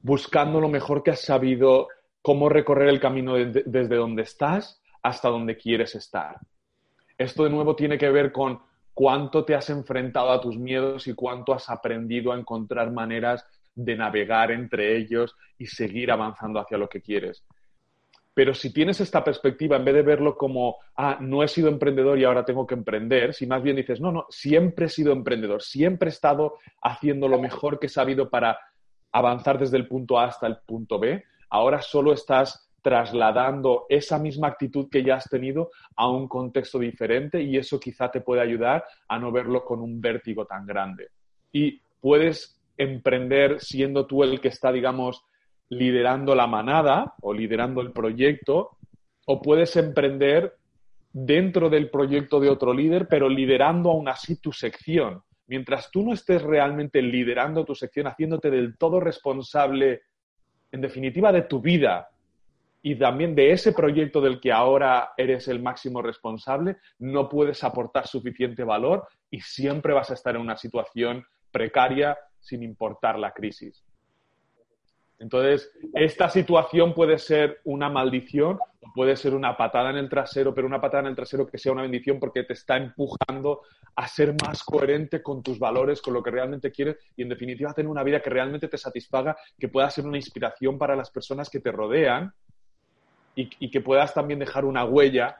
buscando 0.00 0.60
lo 0.60 0.68
mejor 0.68 1.02
que 1.02 1.10
has 1.10 1.20
sabido, 1.20 1.88
cómo 2.22 2.48
recorrer 2.48 2.88
el 2.88 3.00
camino 3.00 3.34
desde 3.34 3.96
donde 3.96 4.22
estás 4.22 4.80
hasta 5.02 5.28
donde 5.28 5.56
quieres 5.56 5.94
estar. 5.94 6.38
Esto 7.18 7.42
de 7.44 7.50
nuevo 7.50 7.74
tiene 7.74 7.98
que 7.98 8.10
ver 8.10 8.30
con 8.30 8.60
cuánto 8.94 9.44
te 9.44 9.56
has 9.56 9.68
enfrentado 9.70 10.30
a 10.30 10.40
tus 10.40 10.56
miedos 10.56 11.08
y 11.08 11.14
cuánto 11.14 11.52
has 11.52 11.68
aprendido 11.68 12.32
a 12.32 12.38
encontrar 12.38 12.92
maneras 12.92 13.44
de 13.74 13.96
navegar 13.96 14.52
entre 14.52 14.96
ellos 14.96 15.36
y 15.58 15.66
seguir 15.66 16.12
avanzando 16.12 16.60
hacia 16.60 16.78
lo 16.78 16.88
que 16.88 17.02
quieres. 17.02 17.44
Pero 18.34 18.54
si 18.54 18.72
tienes 18.72 19.00
esta 19.00 19.24
perspectiva, 19.24 19.76
en 19.76 19.84
vez 19.84 19.94
de 19.96 20.02
verlo 20.02 20.36
como, 20.36 20.76
ah, 20.94 21.18
no 21.20 21.42
he 21.42 21.48
sido 21.48 21.68
emprendedor 21.68 22.20
y 22.20 22.24
ahora 22.24 22.44
tengo 22.44 22.68
que 22.68 22.74
emprender, 22.74 23.34
si 23.34 23.48
más 23.48 23.64
bien 23.64 23.74
dices, 23.74 24.00
no, 24.00 24.12
no, 24.12 24.26
siempre 24.30 24.86
he 24.86 24.88
sido 24.88 25.12
emprendedor, 25.12 25.60
siempre 25.60 26.08
he 26.08 26.12
estado 26.12 26.54
haciendo 26.80 27.26
lo 27.26 27.40
mejor 27.40 27.80
que 27.80 27.86
he 27.86 27.90
sabido 27.90 28.30
para 28.30 28.56
avanzar 29.10 29.58
desde 29.58 29.76
el 29.76 29.88
punto 29.88 30.20
A 30.20 30.26
hasta 30.26 30.46
el 30.46 30.58
punto 30.58 31.00
B, 31.00 31.24
ahora 31.50 31.82
solo 31.82 32.12
estás 32.12 32.67
trasladando 32.82 33.86
esa 33.88 34.18
misma 34.18 34.48
actitud 34.48 34.88
que 34.88 35.02
ya 35.02 35.16
has 35.16 35.28
tenido 35.28 35.70
a 35.96 36.08
un 36.08 36.28
contexto 36.28 36.78
diferente 36.78 37.42
y 37.42 37.56
eso 37.56 37.78
quizá 37.80 38.10
te 38.10 38.20
puede 38.20 38.40
ayudar 38.40 38.84
a 39.08 39.18
no 39.18 39.32
verlo 39.32 39.64
con 39.64 39.80
un 39.80 40.00
vértigo 40.00 40.46
tan 40.46 40.66
grande. 40.66 41.08
Y 41.52 41.80
puedes 42.00 42.60
emprender 42.76 43.60
siendo 43.60 44.06
tú 44.06 44.22
el 44.22 44.40
que 44.40 44.48
está, 44.48 44.70
digamos, 44.70 45.24
liderando 45.70 46.34
la 46.34 46.46
manada 46.46 47.14
o 47.20 47.32
liderando 47.32 47.80
el 47.80 47.92
proyecto, 47.92 48.78
o 49.26 49.42
puedes 49.42 49.76
emprender 49.76 50.54
dentro 51.12 51.68
del 51.68 51.90
proyecto 51.90 52.40
de 52.40 52.48
otro 52.48 52.72
líder, 52.72 53.08
pero 53.08 53.28
liderando 53.28 53.90
aún 53.90 54.08
así 54.08 54.40
tu 54.40 54.52
sección. 54.52 55.22
Mientras 55.46 55.90
tú 55.90 56.02
no 56.02 56.12
estés 56.12 56.42
realmente 56.42 57.02
liderando 57.02 57.64
tu 57.64 57.74
sección, 57.74 58.06
haciéndote 58.06 58.50
del 58.50 58.76
todo 58.76 59.00
responsable, 59.00 60.02
en 60.70 60.80
definitiva, 60.80 61.32
de 61.32 61.42
tu 61.42 61.60
vida, 61.60 62.08
y 62.88 62.96
también 62.96 63.34
de 63.34 63.52
ese 63.52 63.72
proyecto 63.72 64.18
del 64.22 64.40
que 64.40 64.50
ahora 64.50 65.12
eres 65.18 65.46
el 65.48 65.60
máximo 65.60 66.00
responsable, 66.00 66.78
no 66.98 67.28
puedes 67.28 67.62
aportar 67.62 68.06
suficiente 68.06 68.64
valor 68.64 69.06
y 69.30 69.40
siempre 69.40 69.92
vas 69.92 70.10
a 70.10 70.14
estar 70.14 70.34
en 70.34 70.40
una 70.40 70.56
situación 70.56 71.22
precaria 71.50 72.16
sin 72.40 72.62
importar 72.62 73.18
la 73.18 73.32
crisis. 73.32 73.84
Entonces, 75.18 75.70
esta 75.92 76.30
situación 76.30 76.94
puede 76.94 77.18
ser 77.18 77.60
una 77.64 77.90
maldición 77.90 78.58
puede 78.94 79.16
ser 79.16 79.34
una 79.34 79.56
patada 79.56 79.90
en 79.90 79.96
el 79.96 80.08
trasero, 80.08 80.54
pero 80.54 80.66
una 80.66 80.80
patada 80.80 81.02
en 81.02 81.08
el 81.08 81.16
trasero 81.16 81.46
que 81.46 81.58
sea 81.58 81.72
una 81.72 81.82
bendición 81.82 82.18
porque 82.18 82.44
te 82.44 82.52
está 82.52 82.76
empujando 82.76 83.62
a 83.96 84.06
ser 84.06 84.34
más 84.44 84.62
coherente 84.62 85.22
con 85.22 85.42
tus 85.42 85.58
valores, 85.58 86.00
con 86.00 86.14
lo 86.14 86.22
que 86.22 86.30
realmente 86.30 86.70
quieres 86.70 86.96
y, 87.16 87.22
en 87.22 87.28
definitiva, 87.28 87.72
tener 87.72 87.90
una 87.90 88.02
vida 88.02 88.20
que 88.20 88.30
realmente 88.30 88.68
te 88.68 88.78
satisfaga, 88.78 89.36
que 89.58 89.68
pueda 89.68 89.90
ser 89.90 90.06
una 90.06 90.16
inspiración 90.16 90.78
para 90.78 90.96
las 90.96 91.10
personas 91.10 91.50
que 91.50 91.60
te 91.60 91.72
rodean 91.72 92.32
y, 93.38 93.70
que 93.70 93.80
puedas 93.80 94.12
también 94.12 94.40
dejar 94.40 94.64
una 94.64 94.84
huella 94.84 95.38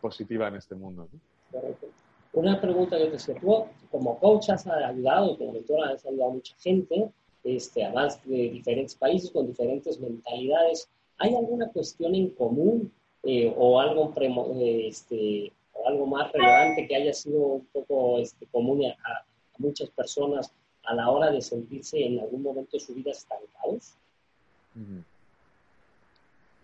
positiva 0.00 0.48
en 0.48 0.56
este 0.56 0.74
mundo. 0.74 1.08
Una 2.34 2.60
pregunta 2.60 2.98
que 2.98 3.06
te 3.06 3.16
hacía, 3.16 3.36
tú 3.36 3.64
como 3.90 4.18
coach 4.18 4.50
has 4.50 4.66
ayudado, 4.66 5.38
como 5.38 5.52
mentor 5.52 5.88
has 5.88 6.04
ayudado 6.04 6.30
a 6.30 6.34
mucha 6.34 6.54
gente, 6.58 7.08
este, 7.42 7.84
además 7.84 8.20
de 8.24 8.50
diferentes 8.50 8.94
países 8.96 9.30
con 9.30 9.46
diferentes 9.46 9.98
mentalidades. 9.98 10.88
¿Hay 11.18 11.34
alguna 11.34 11.68
cuestión 11.70 12.14
en 12.14 12.30
común 12.30 12.92
eh, 13.22 13.54
o, 13.56 13.80
algo 13.80 14.12
eh, 14.60 14.88
este, 14.88 15.52
o 15.72 15.88
algo 15.88 16.06
más 16.06 16.32
relevante 16.32 16.86
que 16.86 16.96
haya 16.96 17.12
sido 17.14 17.38
un 17.38 17.66
poco 17.72 18.18
este, 18.18 18.46
común 18.46 18.84
a, 18.84 19.24
muchas 19.56 19.88
personas 19.90 20.52
a 20.82 20.94
la 20.94 21.08
hora 21.08 21.30
de 21.30 21.40
sentirse 21.40 22.04
en 22.04 22.18
algún 22.18 22.42
momento 22.42 22.72
de 22.72 22.80
su 22.80 22.92
vida 22.92 23.12
estancados? 23.12 23.94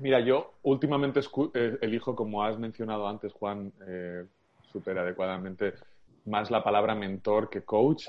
Mira, 0.01 0.21
yo 0.21 0.55
últimamente 0.63 1.21
eh, 1.55 1.79
elijo, 1.83 2.17
como 2.17 2.43
has 2.43 2.59
mencionado 2.59 3.07
antes, 3.07 3.33
Juan, 3.35 3.73
súper 4.73 4.99
adecuadamente, 4.99 5.75
más 6.27 6.51
la 6.51 6.63
palabra 6.63 6.95
mentor 6.95 7.51
que 7.51 7.63
coach, 7.63 8.07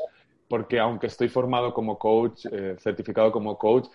porque 0.48 0.80
aunque 0.80 1.08
estoy 1.08 1.30
formado 1.30 1.74
como 1.74 1.98
coach, 1.98 2.46
eh, 2.52 2.76
certificado 2.80 3.32
como 3.32 3.58
coach, 3.58 3.88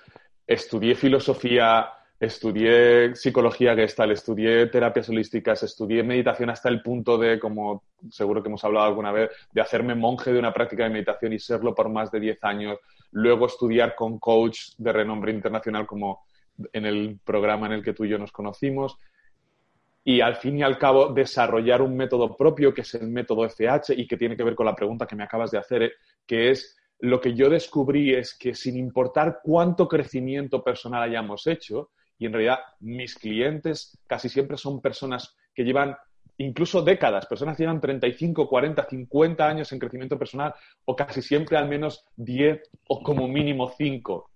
estudié 0.46 0.94
filosofía, 0.94 1.88
estudié 2.18 3.14
psicología 3.14 3.74
gestal, 3.74 4.10
estudié 4.10 4.66
terapias 4.66 5.08
holísticas, 5.08 5.62
estudié 5.62 6.02
meditación 6.02 6.50
hasta 6.50 6.68
el 6.68 6.82
punto 6.82 7.18
de, 7.18 7.38
como 7.38 7.82
seguro 8.10 8.42
que 8.42 8.48
hemos 8.48 8.64
hablado 8.64 8.86
alguna 8.86 9.12
vez, 9.12 9.30
de 9.52 9.60
hacerme 9.60 9.94
monje 9.94 10.32
de 10.32 10.38
una 10.38 10.52
práctica 10.52 10.84
de 10.84 10.90
meditación 10.90 11.32
y 11.32 11.38
serlo 11.38 11.74
por 11.74 11.88
más 11.88 12.10
de 12.10 12.20
10 12.20 12.44
años. 12.44 12.78
Luego 13.12 13.46
estudiar 13.46 13.94
con 13.94 14.18
coach 14.18 14.72
de 14.78 14.92
renombre 14.92 15.32
internacional 15.32 15.86
como 15.86 16.24
en 16.72 16.86
el 16.86 17.18
programa 17.24 17.66
en 17.66 17.72
el 17.72 17.82
que 17.82 17.92
tú 17.92 18.04
y 18.04 18.08
yo 18.08 18.18
nos 18.18 18.32
conocimos 18.32 18.98
y 20.08 20.20
al 20.20 20.36
fin 20.36 20.58
y 20.58 20.62
al 20.62 20.78
cabo 20.78 21.12
desarrollar 21.12 21.82
un 21.82 21.96
método 21.96 22.36
propio 22.36 22.72
que 22.72 22.82
es 22.82 22.94
el 22.94 23.08
método 23.08 23.44
FH 23.44 23.92
y 23.96 24.06
que 24.06 24.16
tiene 24.16 24.36
que 24.36 24.44
ver 24.44 24.54
con 24.54 24.64
la 24.64 24.76
pregunta 24.76 25.04
que 25.04 25.16
me 25.16 25.24
acabas 25.24 25.50
de 25.50 25.58
hacer, 25.58 25.94
que 26.24 26.50
es 26.50 26.76
lo 27.00 27.20
que 27.20 27.34
yo 27.34 27.50
descubrí 27.50 28.14
es 28.14 28.38
que 28.38 28.54
sin 28.54 28.76
importar 28.76 29.40
cuánto 29.42 29.88
crecimiento 29.88 30.62
personal 30.62 31.02
hayamos 31.02 31.48
hecho, 31.48 31.90
y 32.18 32.26
en 32.26 32.32
realidad 32.32 32.60
mis 32.78 33.16
clientes 33.16 33.98
casi 34.06 34.28
siempre 34.28 34.56
son 34.56 34.80
personas 34.80 35.36
que 35.52 35.64
llevan 35.64 35.96
incluso 36.38 36.82
décadas, 36.82 37.26
personas 37.26 37.56
que 37.56 37.64
llevan 37.64 37.80
35, 37.80 38.48
40, 38.48 38.86
50 38.88 39.48
años 39.48 39.72
en 39.72 39.80
crecimiento 39.80 40.16
personal 40.16 40.54
o 40.84 40.94
casi 40.94 41.20
siempre 41.20 41.56
al 41.56 41.68
menos 41.68 42.04
10 42.14 42.62
o 42.86 43.02
como 43.02 43.26
mínimo 43.26 43.72
5 43.76 44.30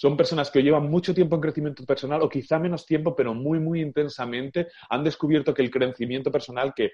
son 0.00 0.16
personas 0.16 0.50
que 0.50 0.62
llevan 0.62 0.88
mucho 0.88 1.12
tiempo 1.12 1.34
en 1.34 1.42
crecimiento 1.42 1.84
personal 1.84 2.22
o 2.22 2.28
quizá 2.30 2.58
menos 2.58 2.86
tiempo, 2.86 3.14
pero 3.14 3.34
muy, 3.34 3.60
muy 3.60 3.82
intensamente, 3.82 4.68
han 4.88 5.04
descubierto 5.04 5.52
que 5.52 5.60
el 5.60 5.70
crecimiento 5.70 6.32
personal, 6.32 6.72
que, 6.74 6.92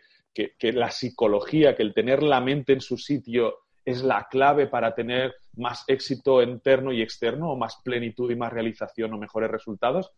la 0.73 0.91
psicología, 0.91 1.77
que 1.77 1.85
el 1.85 1.95
tener 1.95 2.25
la 2.25 2.41
mente 2.41 2.73
en 2.73 2.81
su 2.81 2.99
sitio 2.99 3.59
es 3.85 4.03
la 4.03 4.27
clave 4.29 4.67
para 4.67 4.93
tener 4.93 5.37
más 5.55 5.85
éxito 5.87 6.43
interno 6.43 6.93
y 6.93 7.01
externo, 7.01 7.53
o 7.53 7.57
más 7.57 7.77
plenitud 7.85 8.29
y 8.29 8.35
más 8.35 8.53
realización 8.53 9.15
o 9.15 9.19
mejores 9.19 9.53
resultados, 9.53 10.11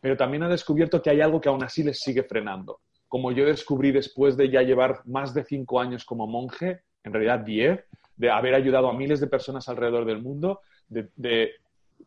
pero 0.00 0.16
también 0.16 0.44
ha 0.44 0.48
descubierto 0.48 1.02
que 1.02 1.10
hay 1.10 1.20
algo 1.20 1.38
que 1.38 1.50
aún 1.50 1.62
así 1.62 1.82
les 1.82 2.00
sigue 2.00 2.22
frenando. 2.22 2.80
Como 3.08 3.32
yo 3.32 3.44
descubrí 3.44 3.92
después 3.92 4.38
de 4.38 4.48
ya 4.48 4.62
llevar 4.62 5.02
más 5.04 5.34
de 5.34 5.44
cinco 5.44 5.80
años 5.80 6.06
como 6.06 6.26
monje, 6.26 6.80
en 7.04 7.12
realidad 7.12 7.40
diez, 7.40 7.84
de 8.16 8.30
haber 8.30 8.54
ayudado 8.54 8.88
a 8.88 8.94
miles 8.94 9.20
de 9.20 9.26
personas 9.26 9.68
alrededor 9.68 10.06
del 10.06 10.22
mundo, 10.22 10.60
de 10.88 11.52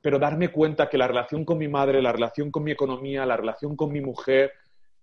pero 0.02 0.20
darme 0.20 0.50
cuenta 0.50 0.90
que 0.90 0.98
la 0.98 1.08
relación 1.08 1.46
con 1.46 1.58
mi 1.58 1.68
madre, 1.68 2.02
la 2.02 2.12
relación 2.12 2.52
con 2.52 2.64
mi 2.64 2.72
economía, 2.72 3.26
la 3.26 3.38
relación 3.38 3.76
con 3.76 3.92
mi 3.92 4.02
mujer, 4.02 4.52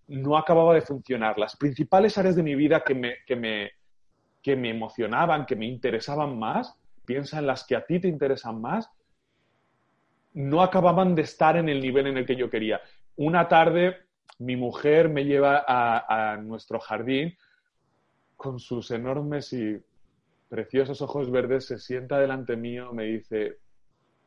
no 0.08 0.36
acababa 0.36 0.74
de 0.74 0.82
funcionar. 0.82 1.38
Las 1.38 1.56
principales 1.56 2.18
áreas 2.18 2.36
de 2.36 2.42
mi 2.42 2.54
vida 2.54 2.82
que 2.84 2.94
me, 2.94 3.16
que 3.26 3.36
me, 3.36 3.70
que 4.42 4.56
me 4.56 4.70
emocionaban, 4.70 5.46
que 5.46 5.56
me 5.56 5.66
interesaban 5.66 6.38
más, 6.38 6.76
piensa 7.04 7.38
en 7.38 7.46
las 7.46 7.64
que 7.66 7.76
a 7.76 7.84
ti 7.84 8.00
te 8.00 8.08
interesan 8.08 8.60
más, 8.60 8.90
no 10.34 10.62
acababan 10.62 11.14
de 11.14 11.22
estar 11.22 11.56
en 11.56 11.68
el 11.68 11.80
nivel 11.80 12.06
en 12.06 12.16
el 12.16 12.26
que 12.26 12.36
yo 12.36 12.50
quería. 12.50 12.80
Una 13.16 13.48
tarde 13.48 13.96
mi 14.38 14.56
mujer 14.56 15.08
me 15.08 15.24
lleva 15.24 15.64
a, 15.66 16.32
a 16.32 16.36
nuestro 16.36 16.80
jardín 16.80 17.36
con 18.36 18.58
sus 18.58 18.90
enormes 18.90 19.52
y 19.52 19.80
preciosos 20.48 21.00
ojos 21.00 21.30
verdes, 21.30 21.66
se 21.66 21.78
sienta 21.78 22.18
delante 22.18 22.56
mío, 22.56 22.92
me 22.92 23.04
dice, 23.04 23.58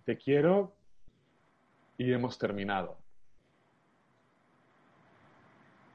te 0.06 0.18
quiero 0.18 0.74
y 1.98 2.14
hemos 2.14 2.38
terminado. 2.38 2.98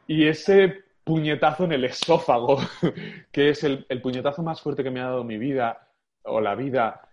Y 0.07 0.26
ese 0.26 0.85
puñetazo 1.05 1.64
en 1.64 1.73
el 1.73 1.85
esófago, 1.85 2.59
que 3.33 3.50
es 3.50 3.64
el, 3.64 3.87
puñetazo 4.02 4.43
más 4.43 4.61
fuerte 4.61 4.83
que 4.83 4.90
me 4.90 5.00
ha 5.00 5.05
dado 5.05 5.25
mi 5.25 5.38
vida 5.38 5.88
o 6.25 6.40
la 6.40 6.55
vida, 6.55 7.09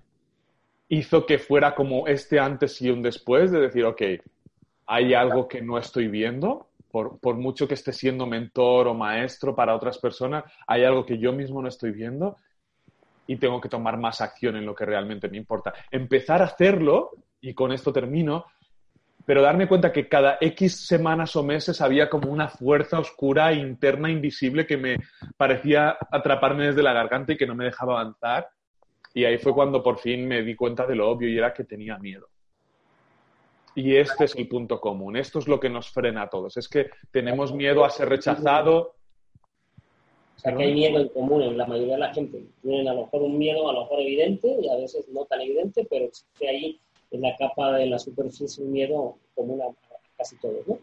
hizo 0.90 1.26
que 1.26 1.38
fuera 1.38 1.76
como 1.76 2.08
este 2.08 2.40
antes 2.40 2.82
y 2.82 2.90
un 2.90 3.02
después, 3.02 3.52
de 3.52 3.60
decir, 3.60 3.86
ok, 3.86 4.02
hay 4.88 5.14
algo 5.14 5.48
que 5.48 5.62
no 5.62 5.78
estoy 5.78 6.08
viendo, 6.08 6.68
por, 6.90 7.20
por, 7.20 7.36
mucho 7.36 7.68
que 7.68 7.74
esté 7.74 7.92
siendo 7.92 8.26
mentor 8.26 8.88
o 8.88 8.94
maestro 8.94 9.54
para 9.54 9.76
otras 9.76 10.00
personas, 10.00 10.46
hay 10.66 10.84
algo 10.84 11.06
que 11.06 11.20
yo 11.20 11.34
mismo 11.34 11.62
no 11.62 11.68
estoy 11.68 11.92
viendo 11.92 12.38
y 13.28 13.36
tengo 13.36 13.62
que 13.62 13.70
tomar 13.70 13.98
más 13.98 14.22
acción 14.22 14.56
en 14.56 14.66
lo 14.66 14.74
que 14.74 14.86
realmente 14.86 15.30
me 15.30 15.38
importa. 15.38 15.74
Empezar 15.92 16.42
a 16.42 16.46
hacerlo, 16.46 17.12
y 17.42 17.54
con 17.54 17.72
esto 17.72 17.94
termino, 17.94 18.46
pero 19.26 19.42
darme 19.42 19.68
cuenta 19.68 19.92
que 19.92 20.08
cada 20.08 20.38
X 20.40 20.88
semanas 20.88 21.36
o 21.36 21.44
meses 21.44 21.82
había 21.82 22.10
como 22.10 22.32
una 22.32 22.48
fuerza 22.48 23.00
oscura, 23.00 23.52
interna, 23.52 24.10
invisible, 24.10 24.66
que 24.66 24.78
me 24.78 24.98
parecía 25.36 25.98
atraparme 26.10 26.68
desde 26.68 26.82
la 26.82 26.94
garganta 26.94 27.34
y 27.34 27.38
que 27.38 27.46
no 27.46 27.54
me 27.54 27.66
dejaba 27.66 28.00
avanzar. 28.00 28.48
Y 29.14 29.26
ahí 29.26 29.38
fue 29.38 29.54
cuando 29.54 29.84
por 29.84 30.00
fin 30.00 30.26
me 30.28 30.44
di 30.44 30.56
cuenta 30.56 30.86
de 30.86 30.96
lo 30.96 31.10
obvio 31.10 31.28
y 31.28 31.38
era 31.38 31.54
que 31.54 31.66
tenía 31.66 31.98
miedo. 31.98 32.30
Y 33.76 33.96
este 33.98 34.24
es 34.24 34.36
el 34.36 34.48
punto 34.48 34.80
común. 34.80 35.18
Esto 35.18 35.40
es 35.40 35.48
lo 35.48 35.60
que 35.60 35.70
nos 35.70 35.90
frena 35.92 36.24
a 36.24 36.30
todos. 36.30 36.56
Es 36.56 36.68
que 36.70 36.90
tenemos 37.12 37.54
miedo 37.54 37.84
a 37.84 37.90
ser 37.90 38.08
rechazado, 38.10 38.96
o 40.38 40.40
sea, 40.40 40.56
que 40.56 40.64
hay 40.64 40.74
miedo 40.74 41.00
en 41.00 41.08
común 41.10 41.42
en 41.42 41.58
la 41.58 41.66
mayoría 41.66 41.96
de 41.96 42.00
la 42.00 42.14
gente. 42.14 42.46
Tienen 42.62 42.88
a 42.88 42.94
lo 42.94 43.02
mejor 43.02 43.24
un 43.24 43.40
miedo, 43.40 43.68
a 43.70 43.74
lo 43.74 43.82
mejor 43.82 44.02
evidente, 44.02 44.56
y 44.62 44.70
a 44.70 44.76
veces 44.76 45.08
no 45.10 45.26
tan 45.26 45.42
evidente, 45.42 45.88
pero 45.90 46.06
existe 46.06 46.48
ahí 46.48 46.80
en 47.10 47.22
la 47.22 47.36
capa 47.38 47.74
de 47.74 47.88
la 47.88 47.98
superficie 47.98 48.64
un 48.64 48.72
miedo 48.72 49.18
común 49.34 49.62
a, 49.62 49.66
casi 50.16 50.38
todos, 50.38 50.68
¿no? 50.68 50.78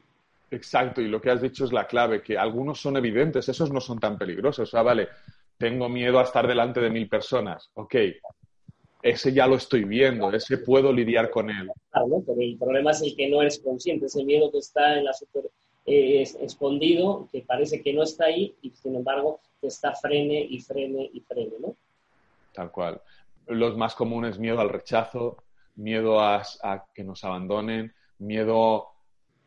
Exacto, 0.51 1.01
y 1.01 1.07
lo 1.07 1.21
que 1.21 1.31
has 1.31 1.41
dicho 1.41 1.65
es 1.65 1.73
la 1.73 1.87
clave, 1.87 2.21
que 2.21 2.37
algunos 2.37 2.81
son 2.81 2.97
evidentes, 2.97 3.49
esos 3.49 3.71
no 3.73 3.81
son 3.81 4.01
tan 4.01 4.19
peligrosos. 4.19 4.69
O 4.69 4.71
sea, 4.71 4.83
vale, 4.83 5.09
tengo 5.57 5.89
miedo 5.89 6.19
a 6.19 6.25
estar 6.25 6.47
delante 6.49 6.81
de 6.81 6.91
mil 6.91 7.09
personas. 7.09 7.71
Ok, 7.75 7.95
ese 9.03 9.33
ya 9.33 9.47
lo 9.47 9.57
estoy 9.57 9.85
viendo, 9.85 10.33
ese 10.33 10.59
puedo 10.59 10.93
lidiar 10.93 11.31
con 11.31 11.51
él. 11.51 11.71
Claro, 11.91 12.23
pero 12.27 12.41
el 12.41 12.57
problema 12.59 12.91
es 12.91 13.03
el 13.03 13.15
que 13.15 13.29
no 13.29 13.41
eres 13.41 13.61
consciente, 13.61 14.07
ese 14.07 14.25
miedo 14.25 14.51
que 14.51 14.59
está 14.59 14.99
en 14.99 15.05
la 15.05 15.13
superficie 15.13 15.64
es 15.85 16.35
escondido, 16.37 17.29
que 17.31 17.43
parece 17.43 17.83
que 17.83 17.93
no 17.93 18.03
está 18.03 18.27
ahí 18.27 18.57
y 18.63 18.71
sin 18.71 18.97
embargo 18.97 19.41
está 19.61 19.95
frene 19.95 20.41
y 20.41 20.61
frene 20.61 21.11
y 21.13 21.21
frene, 21.21 21.53
¿no? 21.61 21.77
Tal 22.53 22.71
cual. 22.71 23.01
Los 23.47 23.77
más 23.77 23.95
comunes, 23.95 24.39
miedo 24.39 24.61
al 24.61 24.71
rechazo, 24.71 25.45
miedo 25.77 26.21
a, 26.21 26.43
que 26.95 27.05
nos 27.05 27.25
abandonen, 27.25 27.93
miedo 28.19 28.89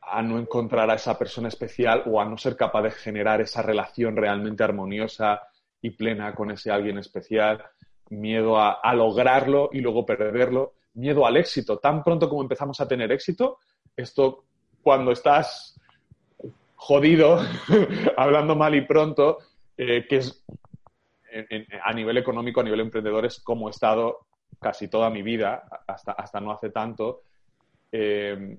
a 0.02 0.22
no 0.22 0.38
encontrar 0.38 0.90
a 0.90 0.96
esa 0.96 1.18
persona 1.18 1.48
especial 1.48 2.04
o 2.06 2.22
a 2.22 2.26
no 2.26 2.38
ser 2.38 2.56
capaz 2.56 2.84
de 2.84 2.92
generar 2.92 3.42
esa 3.42 3.62
relación 3.62 4.16
realmente 4.16 4.64
armoniosa 4.64 5.42
y 5.82 5.92
plena 5.92 6.34
con 6.36 6.52
ese 6.52 6.72
alguien 6.72 6.98
especial, 6.98 7.64
miedo 8.10 8.58
a, 8.58 8.74
a 8.74 8.94
lograrlo 8.94 9.70
y 9.74 9.82
luego 9.82 10.06
perderlo, 10.06 10.76
miedo 10.94 11.26
al 11.26 11.38
éxito. 11.38 11.80
Tan 11.80 12.04
pronto 12.04 12.30
como 12.30 12.42
empezamos 12.42 12.80
a 12.80 12.88
tener 12.88 13.12
éxito, 13.12 13.60
esto 13.96 14.46
cuando 14.82 15.12
estás 15.12 15.77
jodido, 16.88 17.42
hablando 18.18 18.56
mal 18.56 18.74
y 18.74 18.80
pronto, 18.80 19.40
eh, 19.76 20.08
que 20.08 20.18
es 20.18 20.46
a 21.84 21.92
nivel 21.92 22.18
económico, 22.18 22.62
a 22.62 22.64
nivel 22.64 22.80
emprendedor, 22.80 23.26
es 23.26 23.42
como 23.42 23.68
he 23.68 23.72
estado 23.72 24.28
casi 24.62 24.88
toda 24.88 25.10
mi 25.10 25.22
vida, 25.22 25.64
hasta, 25.86 26.14
hasta 26.14 26.40
no 26.40 26.50
hace 26.50 26.70
tanto. 26.70 27.24
Eh, 27.92 28.58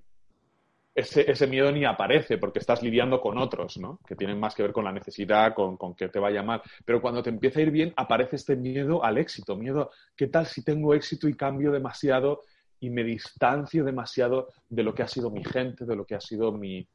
ese, 0.94 1.30
ese, 1.30 1.46
miedo 1.46 1.72
ni 1.72 1.86
aparece 1.86 2.36
porque 2.36 2.58
estás 2.58 2.82
lidiando 2.82 3.18
con 3.18 3.38
otros, 3.38 3.78
¿no? 3.78 3.98
Que 4.06 4.14
tienen 4.14 4.38
más 4.38 4.54
que 4.54 4.62
ver 4.62 4.72
con 4.72 4.84
la 4.84 4.92
necesidad, 4.92 5.54
con, 5.54 5.78
con, 5.78 5.94
que 5.94 6.10
te 6.10 6.18
vaya 6.18 6.42
mal. 6.42 6.60
Pero 6.84 7.00
cuando 7.00 7.22
te 7.22 7.30
empieza 7.30 7.60
a 7.60 7.62
ir 7.62 7.70
bien, 7.70 7.94
aparece 7.96 8.36
este 8.36 8.56
miedo 8.56 9.02
al 9.02 9.16
éxito. 9.16 9.56
Miedo, 9.56 9.90
¿qué 10.14 10.26
tal 10.26 10.44
si 10.44 10.62
tengo 10.62 10.92
éxito 10.92 11.28
y 11.28 11.34
cambio 11.34 11.72
demasiado 11.72 12.42
y 12.78 12.90
me 12.90 13.04
distancio 13.04 13.84
demasiado 13.84 14.48
de 14.68 14.82
lo 14.82 14.94
que 14.94 15.02
ha 15.02 15.08
sido 15.08 15.30
mi 15.30 15.42
gente, 15.44 15.86
de 15.86 15.96
lo 15.96 16.04
que 16.04 16.14
ha 16.14 16.20
sido 16.20 16.52
mi, 16.52 16.86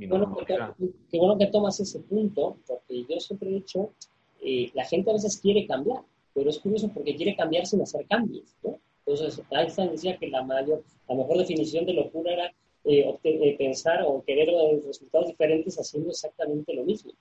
mi 0.00 0.06
bueno, 0.06 0.34
qué 0.46 1.18
bueno 1.18 1.36
que 1.36 1.46
tomas 1.46 1.78
ese 1.78 2.00
punto, 2.00 2.56
porque 2.66 3.04
yo 3.08 3.20
siempre 3.20 3.50
he 3.50 3.54
dicho, 3.54 3.92
eh, 4.40 4.70
la 4.72 4.84
gente 4.84 5.10
a 5.10 5.12
veces 5.12 5.38
quiere 5.38 5.66
cambiar, 5.66 6.02
pero 6.32 6.48
es 6.48 6.58
curioso 6.58 6.88
porque 6.88 7.14
quiere 7.14 7.36
cambiar 7.36 7.66
sin 7.66 7.82
hacer 7.82 8.06
cambios, 8.06 8.56
¿no? 8.62 8.78
Entonces, 9.04 9.42
Einstein 9.50 9.90
decía 9.90 10.16
que 10.16 10.28
la, 10.28 10.42
mayor, 10.42 10.82
la 11.08 11.16
mejor 11.16 11.38
definición 11.38 11.84
de 11.84 11.94
locura 11.94 12.32
era 12.32 12.46
eh, 12.84 13.14
eh, 13.24 13.56
pensar 13.58 14.02
o 14.06 14.22
querer 14.24 14.48
resultados 14.86 15.28
diferentes 15.28 15.76
haciendo 15.76 16.10
exactamente 16.10 16.72
lo 16.72 16.84
mismo. 16.84 17.12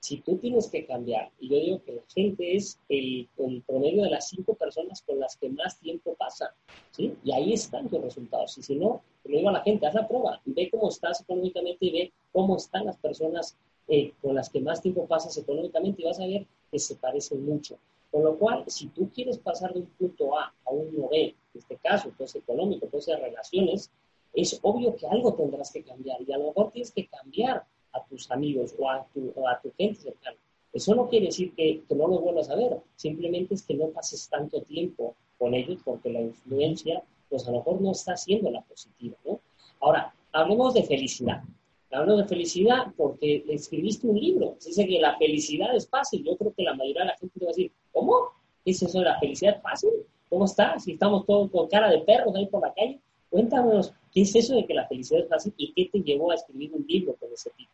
Si 0.00 0.18
tú 0.18 0.36
tienes 0.36 0.68
que 0.68 0.86
cambiar, 0.86 1.30
y 1.40 1.48
yo 1.48 1.56
digo 1.56 1.82
que 1.84 1.92
la 1.92 2.02
gente 2.08 2.56
es 2.56 2.78
el, 2.88 3.28
promedio 3.66 4.04
de 4.04 4.10
las 4.10 4.28
cinco 4.28 4.54
personas 4.54 5.02
con 5.02 5.18
las 5.18 5.36
que 5.36 5.48
más 5.48 5.78
tiempo 5.80 6.14
pasa, 6.14 6.54
¿sí? 6.90 7.16
Y 7.24 7.32
ahí 7.32 7.52
están 7.52 7.88
tus 7.88 8.00
resultados. 8.00 8.56
Y 8.58 8.62
si 8.62 8.76
no, 8.76 9.02
le 9.24 9.38
digo 9.38 9.48
a 9.48 9.52
la 9.52 9.62
gente, 9.62 9.86
haz 9.86 9.94
la 9.94 10.06
prueba, 10.06 10.40
ve 10.44 10.70
cómo 10.70 10.88
estás 10.88 11.22
económicamente 11.22 11.86
y 11.86 11.92
ve 11.92 12.12
cómo 12.32 12.56
están 12.56 12.86
las 12.86 12.96
personas 12.98 13.56
eh, 13.88 14.12
con 14.20 14.34
las 14.34 14.50
que 14.50 14.60
más 14.60 14.82
tiempo 14.82 15.06
pasas 15.06 15.36
económicamente 15.38 16.02
y 16.02 16.04
vas 16.04 16.20
a 16.20 16.26
ver 16.26 16.46
que 16.70 16.78
se 16.78 16.96
parecen 16.96 17.44
mucho. 17.44 17.78
Con 18.10 18.24
lo 18.24 18.38
cual, 18.38 18.64
si 18.66 18.88
tú 18.88 19.10
quieres 19.10 19.38
pasar 19.38 19.72
de 19.74 19.80
un 19.80 19.86
punto 19.86 20.38
A 20.38 20.54
a 20.64 20.70
un 20.70 21.08
B, 21.10 21.24
en 21.24 21.34
este 21.54 21.76
caso, 21.76 22.12
pues 22.16 22.34
económico, 22.34 22.86
pues 22.86 23.06
de 23.06 23.16
relaciones, 23.16 23.90
es 24.32 24.58
obvio 24.62 24.94
que 24.94 25.06
algo 25.06 25.34
tendrás 25.34 25.72
que 25.72 25.82
cambiar 25.82 26.20
y 26.22 26.32
a 26.32 26.38
lo 26.38 26.48
mejor 26.48 26.70
tienes 26.70 26.92
que 26.92 27.06
cambiar 27.06 27.64
a 27.96 28.04
tus 28.08 28.30
amigos 28.30 28.74
o 28.78 28.88
a 28.90 29.06
tu, 29.12 29.32
a 29.46 29.60
tu 29.60 29.72
gente 29.76 30.00
cercana. 30.00 30.36
Eso 30.72 30.94
no 30.94 31.08
quiere 31.08 31.26
decir 31.26 31.54
que, 31.54 31.82
que, 31.88 31.94
no 31.94 32.06
lo 32.06 32.20
vuelvas 32.20 32.50
a 32.50 32.56
ver, 32.56 32.78
simplemente 32.96 33.54
es 33.54 33.62
que 33.62 33.74
no 33.74 33.88
pases 33.88 34.28
tanto 34.28 34.60
tiempo 34.62 35.14
con 35.38 35.54
ellos 35.54 35.80
porque 35.84 36.10
la 36.10 36.20
influencia, 36.20 37.02
pues 37.30 37.46
a 37.48 37.50
lo 37.50 37.58
mejor 37.58 37.80
no 37.80 37.92
está 37.92 38.16
siendo 38.16 38.50
la 38.50 38.60
positiva, 38.62 39.16
¿no? 39.24 39.40
Ahora, 39.80 40.14
hablemos 40.32 40.74
de 40.74 40.82
felicidad. 40.82 41.42
Hablemos 41.90 42.22
de 42.22 42.28
felicidad 42.28 42.92
porque 42.96 43.44
escribiste 43.48 44.06
un 44.06 44.18
libro. 44.18 44.56
Se 44.58 44.70
dice 44.70 44.86
que 44.86 45.00
la 45.00 45.16
felicidad 45.16 45.74
es 45.74 45.88
fácil. 45.88 46.24
Yo 46.24 46.36
creo 46.36 46.52
que 46.54 46.62
la 46.62 46.74
mayoría 46.74 47.02
de 47.02 47.08
la 47.08 47.16
gente 47.16 47.38
te 47.38 47.44
va 47.44 47.50
a 47.50 47.54
decir, 47.54 47.72
¿cómo? 47.92 48.32
¿Es 48.64 48.82
eso 48.82 48.98
de 48.98 49.04
la 49.04 49.18
felicidad 49.18 49.62
fácil? 49.62 49.90
¿Cómo 50.28 50.44
está? 50.44 50.78
Si 50.78 50.92
estamos 50.92 51.24
todos 51.24 51.50
con 51.50 51.68
cara 51.68 51.90
de 51.90 52.00
perros 52.00 52.34
ahí 52.34 52.46
por 52.46 52.60
la 52.60 52.74
calle. 52.74 53.00
Cuéntanos, 53.30 53.92
¿qué 54.12 54.22
es 54.22 54.34
eso 54.34 54.54
de 54.54 54.66
que 54.66 54.74
la 54.74 54.86
felicidad 54.86 55.22
es 55.22 55.28
fácil 55.28 55.54
y 55.56 55.72
qué 55.72 55.88
te 55.90 56.00
llevó 56.00 56.32
a 56.32 56.34
escribir 56.34 56.72
un 56.74 56.84
libro 56.86 57.14
con 57.14 57.32
ese 57.32 57.50
tipo? 57.50 57.65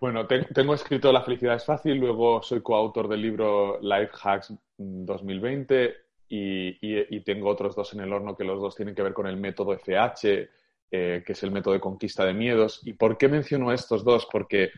Bueno, 0.00 0.28
tengo 0.28 0.74
escrito 0.74 1.12
La 1.12 1.22
felicidad 1.22 1.56
es 1.56 1.64
fácil, 1.64 1.96
luego 1.96 2.40
soy 2.40 2.62
coautor 2.62 3.08
del 3.08 3.20
libro 3.20 3.80
Life 3.80 4.12
Hacks 4.22 4.54
2020 4.76 5.96
y, 6.28 7.20
tengo 7.22 7.48
otros 7.48 7.74
dos 7.74 7.92
en 7.94 8.00
el 8.00 8.12
horno 8.12 8.36
que 8.36 8.44
los 8.44 8.60
dos 8.60 8.76
tienen 8.76 8.94
que 8.94 9.02
ver 9.02 9.12
con 9.12 9.26
el 9.26 9.36
método 9.36 9.72
FH, 9.72 10.48
eh, 10.90 11.22
que 11.26 11.32
es 11.32 11.42
el 11.42 11.50
método 11.50 11.74
de 11.74 11.80
conquista 11.80 12.24
de 12.24 12.32
miedos. 12.32 12.80
¿Y 12.84 12.92
por 12.92 13.18
qué 13.18 13.28
menciono 13.28 13.72
estos 13.72 14.04
dos? 14.04 14.28
Porque, 14.30 14.70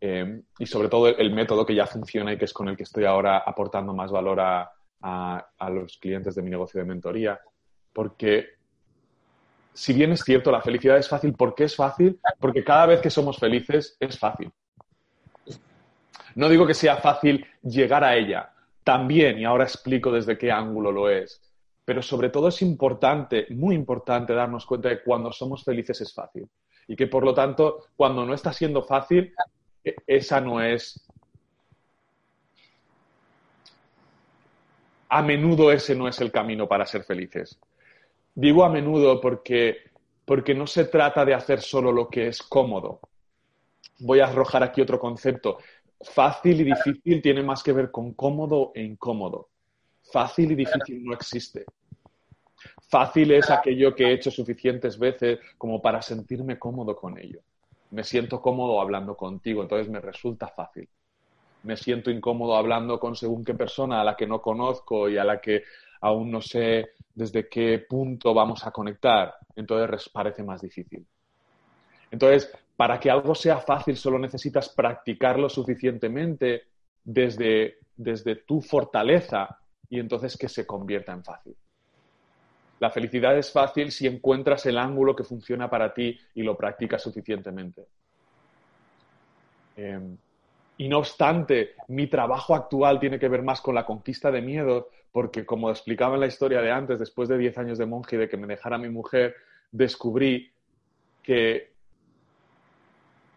eh, 0.00 0.42
y 0.60 0.66
sobre 0.66 0.88
todo 0.88 1.08
el, 1.08 1.32
método 1.32 1.66
que 1.66 1.74
ya 1.74 1.86
funciona 1.86 2.32
y 2.32 2.38
que 2.38 2.44
es 2.44 2.52
con 2.52 2.68
el 2.68 2.76
que 2.76 2.84
estoy 2.84 3.04
ahora 3.04 3.38
aportando 3.38 3.92
más 3.92 4.12
valor 4.12 4.38
a, 4.40 4.70
a 5.00 5.70
los 5.70 5.98
clientes 5.98 6.36
de 6.36 6.42
mi 6.42 6.50
negocio 6.50 6.80
de 6.80 6.86
mentoría, 6.86 7.40
porque 7.92 8.58
si 9.72 9.92
bien 9.92 10.12
es 10.12 10.20
cierto, 10.20 10.52
la 10.52 10.60
felicidad 10.60 10.98
es 10.98 11.08
fácil, 11.08 11.34
¿por 11.34 11.54
qué 11.54 11.64
es 11.64 11.74
fácil? 11.74 12.20
Porque 12.38 12.64
cada 12.64 12.86
vez 12.86 13.00
que 13.00 13.10
somos 13.10 13.38
felices 13.38 13.96
es 14.00 14.18
fácil. 14.18 14.52
No 16.34 16.48
digo 16.48 16.66
que 16.66 16.74
sea 16.74 16.96
fácil 16.96 17.46
llegar 17.62 18.04
a 18.04 18.16
ella, 18.16 18.52
también, 18.84 19.38
y 19.38 19.44
ahora 19.44 19.64
explico 19.64 20.10
desde 20.10 20.38
qué 20.38 20.50
ángulo 20.50 20.90
lo 20.90 21.10
es, 21.10 21.42
pero 21.84 22.02
sobre 22.02 22.30
todo 22.30 22.48
es 22.48 22.62
importante, 22.62 23.46
muy 23.50 23.74
importante, 23.74 24.34
darnos 24.34 24.66
cuenta 24.66 24.88
de 24.88 24.98
que 24.98 25.04
cuando 25.04 25.32
somos 25.32 25.64
felices 25.64 26.00
es 26.00 26.14
fácil. 26.14 26.48
Y 26.86 26.96
que 26.96 27.06
por 27.06 27.24
lo 27.24 27.34
tanto, 27.34 27.86
cuando 27.96 28.24
no 28.24 28.34
está 28.34 28.52
siendo 28.52 28.82
fácil, 28.82 29.34
e-, 29.84 29.96
esa 30.06 30.40
no 30.40 30.62
es... 30.62 31.06
A 35.10 35.22
menudo 35.22 35.72
ese 35.72 35.94
no 35.94 36.08
es 36.08 36.20
el 36.20 36.30
camino 36.30 36.68
para 36.68 36.84
ser 36.84 37.04
felices. 37.04 37.58
Digo 38.34 38.64
a 38.64 38.68
menudo 38.68 39.20
porque, 39.20 39.78
porque 40.24 40.54
no 40.54 40.66
se 40.66 40.84
trata 40.84 41.24
de 41.24 41.34
hacer 41.34 41.60
solo 41.60 41.90
lo 41.90 42.08
que 42.08 42.28
es 42.28 42.42
cómodo. 42.42 43.00
Voy 44.00 44.20
a 44.20 44.26
arrojar 44.26 44.62
aquí 44.62 44.80
otro 44.80 44.98
concepto. 44.98 45.58
Fácil 46.00 46.60
y 46.60 46.64
difícil 46.64 47.20
tiene 47.20 47.42
más 47.42 47.62
que 47.62 47.72
ver 47.72 47.90
con 47.90 48.14
cómodo 48.14 48.72
e 48.74 48.82
incómodo. 48.82 49.48
Fácil 50.12 50.52
y 50.52 50.54
difícil 50.54 51.04
no 51.04 51.12
existe. 51.12 51.64
Fácil 52.88 53.32
es 53.32 53.50
aquello 53.50 53.94
que 53.94 54.04
he 54.04 54.12
hecho 54.12 54.30
suficientes 54.30 54.98
veces 54.98 55.38
como 55.56 55.82
para 55.82 56.00
sentirme 56.00 56.58
cómodo 56.58 56.96
con 56.96 57.18
ello. 57.18 57.40
Me 57.90 58.04
siento 58.04 58.40
cómodo 58.40 58.80
hablando 58.80 59.16
contigo, 59.16 59.62
entonces 59.62 59.88
me 59.88 60.00
resulta 60.00 60.48
fácil. 60.48 60.88
Me 61.62 61.76
siento 61.76 62.10
incómodo 62.10 62.56
hablando 62.56 62.98
con 62.98 63.16
según 63.16 63.44
qué 63.44 63.54
persona 63.54 64.00
a 64.00 64.04
la 64.04 64.16
que 64.16 64.26
no 64.26 64.40
conozco 64.40 65.08
y 65.08 65.18
a 65.18 65.24
la 65.24 65.40
que 65.40 65.64
aún 66.00 66.30
no 66.30 66.40
sé 66.40 66.92
desde 67.14 67.48
qué 67.48 67.80
punto 67.80 68.32
vamos 68.32 68.64
a 68.64 68.70
conectar, 68.70 69.34
entonces 69.56 70.08
parece 70.08 70.42
más 70.44 70.62
difícil. 70.62 71.04
Entonces, 72.10 72.50
para 72.78 73.00
que 73.00 73.10
algo 73.10 73.34
sea 73.34 73.58
fácil 73.58 73.96
solo 73.96 74.20
necesitas 74.20 74.68
practicarlo 74.68 75.48
suficientemente 75.48 76.62
desde, 77.02 77.78
desde 77.96 78.36
tu 78.36 78.60
fortaleza 78.60 79.58
y 79.90 79.98
entonces 79.98 80.36
que 80.36 80.48
se 80.48 80.64
convierta 80.64 81.10
en 81.12 81.24
fácil. 81.24 81.56
La 82.78 82.90
felicidad 82.90 83.36
es 83.36 83.50
fácil 83.50 83.90
si 83.90 84.06
encuentras 84.06 84.64
el 84.66 84.78
ángulo 84.78 85.16
que 85.16 85.24
funciona 85.24 85.68
para 85.68 85.92
ti 85.92 86.20
y 86.36 86.44
lo 86.44 86.56
practicas 86.56 87.02
suficientemente. 87.02 87.84
Em, 89.74 90.16
y 90.76 90.86
no 90.86 90.98
obstante, 90.98 91.74
mi 91.88 92.06
trabajo 92.06 92.54
actual 92.54 93.00
tiene 93.00 93.18
que 93.18 93.28
ver 93.28 93.42
más 93.42 93.60
con 93.60 93.74
la 93.74 93.84
conquista 93.84 94.30
de 94.30 94.40
miedo, 94.40 94.90
porque 95.10 95.44
como 95.44 95.68
explicaba 95.70 96.14
en 96.14 96.20
la 96.20 96.28
historia 96.28 96.60
de 96.60 96.70
antes, 96.70 97.00
después 97.00 97.28
de 97.28 97.38
10 97.38 97.58
años 97.58 97.78
de 97.78 97.86
monje 97.86 98.14
y 98.14 98.20
de 98.20 98.28
que 98.28 98.36
me 98.36 98.46
dejara 98.46 98.78
mi 98.78 98.88
mujer, 98.88 99.34
descubrí 99.72 100.52
que, 101.24 101.77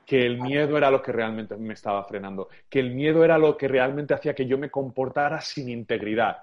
que 0.06 0.26
el 0.26 0.42
miedo 0.42 0.78
era 0.78 0.92
lo 0.92 1.02
que 1.02 1.12
realmente 1.12 1.56
me 1.56 1.74
estaba 1.74 2.04
frenando, 2.04 2.50
que 2.70 2.80
el 2.80 2.92
miedo 2.92 3.24
era 3.24 3.38
lo 3.38 3.58
que 3.58 3.68
realmente 3.68 4.14
hacía 4.14 4.34
que 4.34 4.46
yo 4.46 4.58
me 4.58 4.70
comportara 4.70 5.42
sin 5.42 5.70
integridad, 5.70 6.38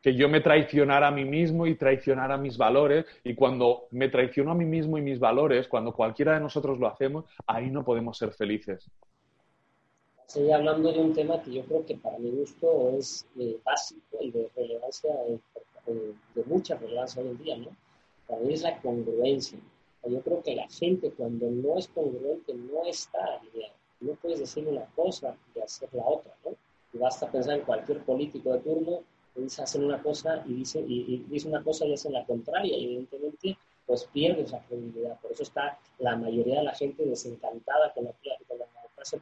que 0.00 0.14
yo 0.14 0.28
me 0.28 0.40
traicionara 0.40 1.08
a 1.08 1.10
mí 1.10 1.24
mismo 1.24 1.66
y 1.66 1.74
traicionara 1.74 2.36
mis 2.36 2.56
valores, 2.56 3.04
y 3.24 3.34
cuando 3.34 3.88
me 3.90 4.08
traiciono 4.08 4.52
a 4.52 4.54
mí 4.54 4.64
mismo 4.64 4.98
y 4.98 5.02
mis 5.02 5.18
valores, 5.18 5.68
cuando 5.68 5.92
cualquiera 5.92 6.34
de 6.34 6.40
nosotros 6.40 6.78
lo 6.78 6.86
hacemos, 6.86 7.24
ahí 7.46 7.70
no 7.70 7.84
podemos 7.84 8.16
ser 8.16 8.32
felices 8.32 8.88
estoy 10.26 10.50
hablando 10.50 10.92
de 10.92 10.98
un 10.98 11.14
tema 11.14 11.40
que 11.40 11.52
yo 11.52 11.64
creo 11.64 11.86
que 11.86 11.94
para 11.94 12.18
mi 12.18 12.30
gusto 12.30 12.90
es 12.98 13.26
eh, 13.38 13.58
básico 13.64 14.18
y 14.20 14.30
de 14.30 14.50
relevancia, 14.56 15.10
eh, 15.86 16.12
de 16.34 16.44
mucha 16.44 16.76
relevancia 16.76 17.22
hoy 17.22 17.28
en 17.28 17.38
día, 17.38 17.56
¿no? 17.56 17.68
Para 18.26 18.40
mí 18.42 18.54
es 18.54 18.62
la 18.62 18.80
congruencia. 18.80 19.58
Yo 20.04 20.20
creo 20.20 20.42
que 20.42 20.54
la 20.54 20.68
gente 20.68 21.10
cuando 21.10 21.50
no 21.50 21.78
es 21.78 21.88
congruente 21.88 22.54
no 22.54 22.84
está 22.86 23.38
alineada. 23.40 23.74
No 24.00 24.12
puedes 24.14 24.38
decir 24.38 24.68
una 24.68 24.84
cosa 24.94 25.36
y 25.54 25.60
hacer 25.60 25.88
la 25.92 26.06
otra, 26.06 26.32
¿no? 26.44 26.52
Y 26.92 26.98
basta 26.98 27.30
pensar 27.30 27.58
en 27.58 27.64
cualquier 27.64 28.04
político 28.04 28.52
de 28.52 28.60
turno 28.60 29.00
dice 29.42 29.62
hacer 29.62 29.84
una 29.84 30.02
cosa 30.02 30.42
y 30.46 30.54
dice, 30.54 30.80
y, 30.86 31.24
dice 31.28 31.48
una 31.48 31.62
cosa 31.62 31.86
y 31.86 31.92
hace 31.92 32.10
la 32.10 32.24
contraria. 32.24 32.76
Y 32.76 32.84
evidentemente, 32.84 33.58
pues 33.86 34.04
pierde 34.12 34.42
esa 34.42 34.60
credibilidad. 34.60 35.18
Por 35.20 35.32
eso 35.32 35.42
está 35.42 35.78
la 35.98 36.16
mayoría 36.16 36.58
de 36.58 36.64
la 36.64 36.74
gente 36.74 37.04
desencantada 37.04 37.92
con 37.94 38.04
la, 38.04 38.12
con 38.48 38.58
la 38.58 38.66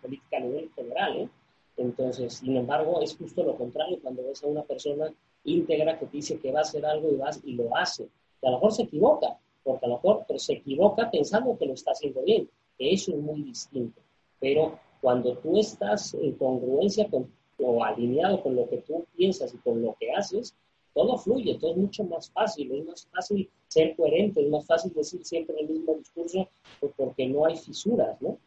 política 0.00 0.36
a 0.38 0.40
nivel 0.40 0.70
general. 0.74 1.16
¿eh? 1.16 1.28
Entonces, 1.76 2.34
sin 2.34 2.56
embargo, 2.56 3.02
es 3.02 3.16
justo 3.16 3.42
lo 3.42 3.56
contrario 3.56 3.98
cuando 4.00 4.22
ves 4.22 4.42
a 4.42 4.46
una 4.46 4.62
persona 4.62 5.12
íntegra 5.44 5.98
que 5.98 6.06
te 6.06 6.16
dice 6.16 6.38
que 6.38 6.52
va 6.52 6.60
a 6.60 6.62
hacer 6.62 6.86
algo 6.86 7.10
y, 7.10 7.16
vas, 7.16 7.40
y 7.44 7.52
lo 7.52 7.76
hace. 7.76 8.08
Y 8.40 8.46
a 8.46 8.50
lo 8.50 8.56
mejor 8.56 8.72
se 8.72 8.82
equivoca, 8.82 9.38
porque 9.64 9.86
a 9.86 9.88
lo 9.88 9.94
mejor 9.96 10.24
pero 10.28 10.38
se 10.38 10.54
equivoca 10.54 11.10
pensando 11.10 11.56
que 11.58 11.66
lo 11.66 11.72
está 11.72 11.92
haciendo 11.92 12.22
bien, 12.22 12.48
eso 12.78 13.12
es 13.12 13.18
muy 13.18 13.42
distinto. 13.42 14.00
Pero 14.40 14.78
cuando 15.00 15.36
tú 15.38 15.58
estás 15.58 16.14
en 16.14 16.32
congruencia 16.32 17.08
con, 17.08 17.28
o 17.58 17.84
alineado 17.84 18.42
con 18.42 18.54
lo 18.54 18.68
que 18.68 18.78
tú 18.78 19.06
piensas 19.16 19.54
y 19.54 19.58
con 19.58 19.82
lo 19.82 19.96
que 19.98 20.12
haces, 20.12 20.54
todo 20.92 21.18
fluye, 21.18 21.58
todo 21.58 21.72
es 21.72 21.76
mucho 21.76 22.04
más 22.04 22.30
fácil, 22.30 22.72
es 22.72 22.86
más 22.86 23.06
fácil 23.12 23.50
ser 23.68 23.96
coherente, 23.96 24.42
es 24.42 24.48
más 24.48 24.64
fácil 24.66 24.92
decir 24.94 25.24
siempre 25.24 25.56
el 25.58 25.68
mismo 25.68 25.94
discurso 25.94 26.48
porque 26.96 27.26
no 27.26 27.46
hay 27.46 27.56
fisuras, 27.56 28.20
¿no? 28.22 28.38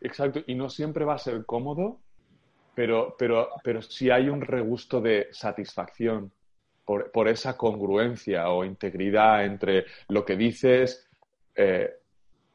Exacto, 0.00 0.40
y 0.46 0.54
no 0.54 0.70
siempre 0.70 1.04
va 1.04 1.14
a 1.14 1.18
ser 1.18 1.44
cómodo, 1.44 1.98
pero, 2.74 3.16
pero, 3.18 3.48
pero 3.64 3.82
sí 3.82 4.10
hay 4.10 4.28
un 4.28 4.42
regusto 4.42 5.00
de 5.00 5.28
satisfacción 5.32 6.30
por, 6.86 7.28
esa 7.28 7.56
congruencia 7.56 8.48
o 8.48 8.64
integridad 8.64 9.44
entre 9.44 9.84
lo 10.08 10.24
que 10.24 10.36
dices, 10.36 11.06
eh, 11.54 11.90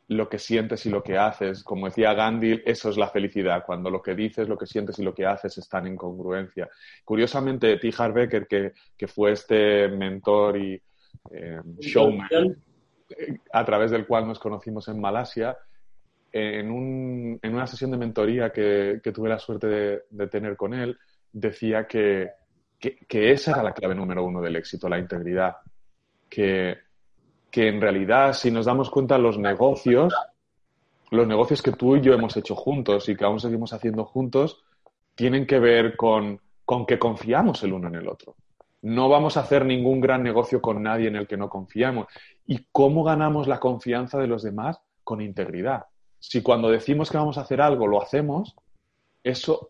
lo 0.07 0.27
que 0.27 0.39
sientes 0.39 0.85
y 0.85 0.89
lo 0.89 1.03
que 1.03 1.17
haces. 1.17 1.63
Como 1.63 1.87
decía 1.87 2.13
Gandhi, 2.13 2.61
eso 2.65 2.89
es 2.89 2.97
la 2.97 3.09
felicidad, 3.09 3.63
cuando 3.65 3.89
lo 3.89 4.01
que 4.01 4.15
dices, 4.15 4.47
lo 4.47 4.57
que 4.57 4.65
sientes 4.65 4.97
y 4.99 5.03
lo 5.03 5.13
que 5.13 5.25
haces 5.25 5.57
están 5.57 5.85
en 5.85 5.95
congruencia. 5.95 6.69
Curiosamente, 7.03 7.77
T. 7.77 7.91
Becker, 8.13 8.47
que, 8.47 8.71
que 8.97 9.07
fue 9.07 9.33
este 9.33 9.89
mentor 9.89 10.57
y 10.57 10.81
eh, 11.31 11.61
showman 11.79 12.27
eh, 13.09 13.37
a 13.51 13.65
través 13.65 13.91
del 13.91 14.07
cual 14.07 14.27
nos 14.27 14.39
conocimos 14.39 14.87
en 14.87 14.99
Malasia, 14.99 15.57
en, 16.31 16.71
un, 16.71 17.39
en 17.41 17.53
una 17.53 17.67
sesión 17.67 17.91
de 17.91 17.97
mentoría 17.97 18.51
que, 18.51 19.01
tuve 19.13 19.29
la 19.29 19.39
suerte 19.39 20.01
de, 20.09 20.27
tener 20.27 20.55
con 20.55 20.73
él, 20.73 20.97
decía 21.31 21.87
que, 21.87 22.29
que, 22.81 23.31
esa 23.31 23.51
era 23.51 23.63
la 23.63 23.73
clave 23.73 23.95
número 23.95 24.25
uno 24.25 24.41
del 24.41 24.55
éxito, 24.55 24.89
la 24.89 24.99
integridad. 24.99 25.57
Que, 26.29 26.77
que 27.49 27.67
en 27.67 27.79
realidad, 27.79 28.33
si 28.33 28.51
nos 28.51 28.65
damos 28.65 28.89
cuenta, 28.89 29.17
los 29.17 29.37
negocios, 29.37 30.13
los 31.11 31.27
negocios 31.27 31.61
que 31.61 31.73
tú 31.73 31.95
y 31.95 32.01
yo 32.01 32.13
hemos 32.13 32.35
hecho 32.37 32.55
juntos 32.55 33.07
y 33.07 33.15
que 33.15 33.25
aún 33.25 33.39
seguimos 33.39 33.73
haciendo 33.73 34.05
juntos, 34.05 34.63
tienen 35.15 35.45
que 35.45 35.59
ver 35.59 35.95
con, 35.95 36.39
con 36.65 36.85
que 36.85 36.97
confiamos 36.97 37.63
el 37.63 37.73
uno 37.73 37.87
en 37.87 37.95
el 37.95 38.07
otro. 38.07 38.35
No 38.81 39.09
vamos 39.09 39.37
a 39.37 39.41
hacer 39.41 39.65
ningún 39.65 40.01
gran 40.01 40.23
negocio 40.23 40.61
con 40.61 40.81
nadie 40.81 41.07
en 41.07 41.15
el 41.15 41.27
que 41.27 41.37
no 41.37 41.49
confiamos. 41.49 42.07
¿Y 42.47 42.65
cómo 42.71 43.03
ganamos 43.03 43.47
la 43.47 43.59
confianza 43.59 44.17
de 44.17 44.27
los 44.27 44.41
demás? 44.41 44.81
Con 45.03 45.21
integridad 45.21 45.85
si 46.21 46.43
cuando 46.43 46.69
decimos 46.69 47.09
que 47.09 47.17
vamos 47.17 47.37
a 47.37 47.41
hacer 47.41 47.59
algo 47.61 47.87
lo 47.87 48.01
hacemos, 48.01 48.55
eso 49.23 49.69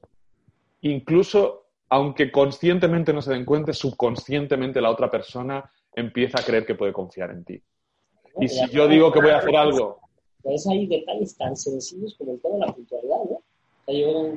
incluso 0.82 1.61
aunque 1.91 2.32
conscientemente 2.32 3.12
no 3.12 3.21
se 3.21 3.34
den 3.34 3.43
cuenta, 3.43 3.73
subconscientemente 3.73 4.80
la 4.80 4.89
otra 4.89 5.12
persona 5.12 5.69
empieza 5.93 6.39
a 6.39 6.43
creer 6.43 6.65
que 6.65 6.75
puede 6.75 6.93
confiar 6.93 7.32
en 7.32 7.43
ti. 7.43 7.62
Y 8.39 8.47
si 8.47 8.69
yo 8.69 8.88
digo 8.88 9.12
que 9.12 9.19
voy 9.21 9.32
a 9.32 9.39
hacer 9.39 9.54
algo... 9.58 9.99
Pues 10.41 10.65
hay 10.67 10.88
detalles 10.88 11.36
tan 11.36 11.58
sencillos 11.58 12.15
como 12.17 12.32
el 12.32 12.39
tema 12.39 12.56
de 12.56 12.60
la 12.62 12.73
puntualidad, 12.73 13.17
¿no? 13.30 13.41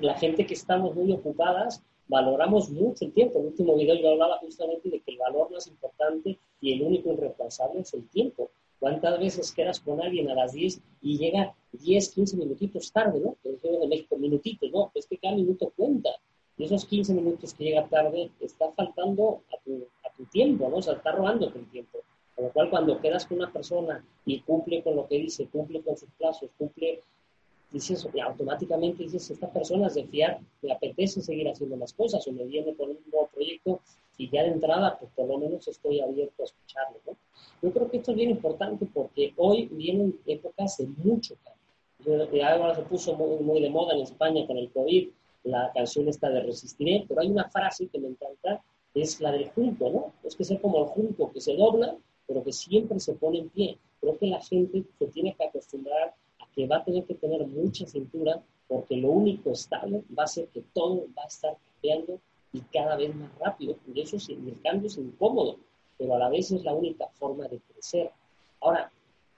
la 0.00 0.14
gente 0.14 0.44
que 0.44 0.54
estamos 0.54 0.96
muy 0.96 1.12
ocupadas 1.12 1.80
valoramos 2.08 2.70
mucho 2.70 3.04
el 3.04 3.12
tiempo. 3.12 3.38
En 3.38 3.42
el 3.42 3.50
último 3.52 3.76
video 3.76 3.94
yo 3.94 4.10
hablaba 4.10 4.38
justamente 4.38 4.90
de 4.90 4.98
que 4.98 5.12
el 5.12 5.18
valor 5.18 5.52
más 5.52 5.68
importante 5.68 6.36
y 6.60 6.72
el 6.72 6.82
único 6.82 7.12
irreemplazable 7.12 7.82
es 7.82 7.94
el 7.94 8.08
tiempo. 8.08 8.50
¿Cuántas 8.80 9.16
veces 9.20 9.52
quedas 9.52 9.78
con 9.78 10.02
alguien 10.02 10.28
a 10.28 10.34
las 10.34 10.54
10 10.54 10.80
y 11.02 11.18
llega 11.18 11.54
10, 11.70 12.08
15 12.14 12.36
minutitos 12.36 12.90
tarde, 12.90 13.20
¿no? 13.20 13.36
El 13.44 13.60
de 13.60 13.86
México, 13.86 14.16
minutitos, 14.16 14.72
¿no? 14.72 14.90
Es 14.92 15.06
que 15.06 15.18
cada 15.18 15.36
minuto 15.36 15.72
cuenta. 15.76 16.10
Y 16.56 16.64
esos 16.64 16.84
15 16.84 17.14
minutos 17.14 17.52
que 17.54 17.64
llega 17.64 17.86
tarde 17.88 18.30
está 18.40 18.70
faltando 18.72 19.42
a 19.52 19.62
tu, 19.64 19.86
a 20.04 20.12
tu 20.16 20.24
tiempo, 20.26 20.68
¿no? 20.68 20.76
O 20.76 20.82
sea, 20.82 20.94
está 20.94 21.12
robando 21.12 21.50
tu 21.50 21.60
tiempo. 21.64 21.98
Con 22.34 22.46
lo 22.46 22.52
cual, 22.52 22.70
cuando 22.70 23.00
quedas 23.00 23.26
con 23.26 23.38
una 23.38 23.52
persona 23.52 24.04
y 24.26 24.40
cumple 24.40 24.82
con 24.82 24.96
lo 24.96 25.06
que 25.06 25.18
dice, 25.18 25.46
cumple 25.46 25.82
con 25.82 25.96
sus 25.96 26.08
plazos, 26.18 26.50
cumple, 26.58 27.00
dices, 27.70 28.06
automáticamente 28.24 29.04
dices, 29.04 29.30
esta 29.30 29.52
persona 29.52 29.86
es 29.88 29.94
de 29.94 30.04
fiar, 30.04 30.40
me 30.62 30.72
apetece 30.72 31.20
seguir 31.20 31.48
haciendo 31.48 31.76
las 31.76 31.92
cosas 31.92 32.26
o 32.26 32.32
me 32.32 32.44
viene 32.44 32.74
con 32.74 32.90
un 32.90 32.98
nuevo 33.10 33.28
proyecto 33.32 33.80
y 34.16 34.30
ya 34.30 34.42
de 34.42 34.50
entrada, 34.50 34.96
pues 34.98 35.10
por 35.14 35.26
lo 35.26 35.38
menos 35.38 35.66
estoy 35.66 36.00
abierto 36.00 36.42
a 36.42 36.46
escucharlo, 36.46 36.98
¿no? 37.06 37.16
Yo 37.62 37.72
creo 37.72 37.90
que 37.90 37.96
esto 37.96 38.10
es 38.10 38.16
bien 38.16 38.30
importante 38.30 38.86
porque 38.92 39.32
hoy 39.36 39.66
vienen 39.72 40.18
épocas 40.26 40.76
de 40.78 40.86
mucho 40.86 41.34
cambio. 41.42 42.44
Ahora 42.44 42.74
se 42.74 42.82
puso 42.82 43.14
muy, 43.14 43.62
de 43.62 43.70
moda 43.70 43.94
en 43.94 44.02
España 44.02 44.46
con 44.46 44.58
el 44.58 44.70
COVID, 44.70 45.08
la 45.44 45.70
canción 45.74 46.08
esta 46.08 46.30
de 46.30 46.40
Resistiré, 46.40 47.04
pero 47.08 47.20
hay 47.20 47.30
una 47.30 47.48
frase 47.48 47.88
que 47.88 47.98
me 47.98 48.08
encanta, 48.08 48.62
es 48.94 49.20
la 49.20 49.32
del 49.32 49.50
junco, 49.50 49.90
¿no? 49.90 50.12
Es 50.22 50.36
que 50.36 50.44
ser 50.44 50.60
como 50.60 50.78
el 50.78 50.86
junco 50.86 51.32
que 51.32 51.40
se 51.40 51.56
dobla, 51.56 51.96
pero 52.26 52.42
que 52.42 52.52
siempre 52.52 52.98
se 53.00 53.14
pone 53.14 53.38
en 53.38 53.48
pie. 53.50 53.78
Creo 54.00 54.18
que 54.18 54.26
la 54.26 54.40
gente 54.40 54.84
se 54.98 55.06
tiene 55.08 55.34
que 55.34 55.44
acostumbrar 55.44 56.14
a 56.40 56.46
que 56.54 56.66
va 56.66 56.76
a 56.76 56.84
tener 56.84 57.04
que 57.04 57.14
tener 57.14 57.46
mucha 57.46 57.86
cintura 57.86 58.42
porque 58.68 58.96
lo 58.96 59.10
único 59.10 59.50
estable 59.50 60.02
va 60.16 60.24
a 60.24 60.28
ser 60.28 60.48
que 60.48 60.62
todo 60.72 61.06
va 61.16 61.24
a 61.24 61.26
estar 61.26 61.56
cambiando 61.72 62.18
y 62.52 62.60
cada 62.72 62.96
vez 62.96 63.14
más 63.14 63.30
rápido. 63.38 63.76
Y 63.92 64.00
eso 64.00 64.18
sí, 64.18 64.32
el 64.32 64.60
cambio 64.62 64.86
es 64.86 64.96
incómodo 64.96 65.58
pero 65.98 66.14
a 66.14 66.18
la 66.18 66.28
vez 66.28 66.50
es 66.50 66.62
la 66.64 66.74
única 66.74 67.08
forma 67.14 67.46
de 67.48 67.60
crecer. 67.60 68.10
Ahora, 68.60 68.90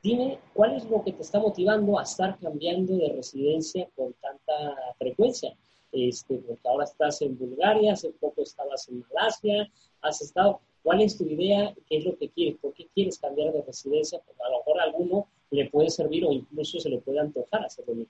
dime, 0.03 0.39
¿cuál 0.55 0.75
es 0.77 0.89
lo 0.89 1.03
que 1.03 1.13
te 1.13 1.23
está 1.23 1.39
motivando 1.39 1.99
a 1.99 2.03
estar 2.03 2.39
cambiando 2.39 2.97
de 2.97 3.13
residencia 3.13 3.89
con 3.95 4.13
tanta 4.15 4.77
frecuencia? 4.99 5.55
Este, 5.97 6.37
porque 6.47 6.69
ahora 6.69 6.85
estás 6.85 7.23
en 7.23 7.39
Bulgaria, 7.39 7.95
hace 7.95 8.11
poco 8.11 8.43
estabas 8.43 8.87
en 8.89 9.03
Malasia, 9.09 9.71
has 10.03 10.21
estado. 10.21 10.61
¿Cuál 10.83 11.01
es 11.01 11.17
tu 11.17 11.25
idea? 11.25 11.75
¿Qué 11.89 11.97
es 11.97 12.05
lo 12.05 12.17
que 12.19 12.29
quieres? 12.29 12.59
¿Por 12.61 12.75
qué 12.75 12.87
quieres 12.95 13.19
cambiar 13.19 13.53
de 13.53 13.63
residencia? 13.63 14.21
Porque 14.25 14.43
a 14.43 14.51
lo 14.51 14.59
mejor 14.59 14.81
a 14.81 14.85
alguno 14.85 15.27
le 15.51 15.71
puede 15.71 15.89
servir 15.89 16.25
o 16.27 16.33
incluso 16.33 16.79
se 16.79 16.91
le 16.91 16.99
puede 16.99 17.19
antojar 17.19 17.65
hacerlo. 17.65 18.05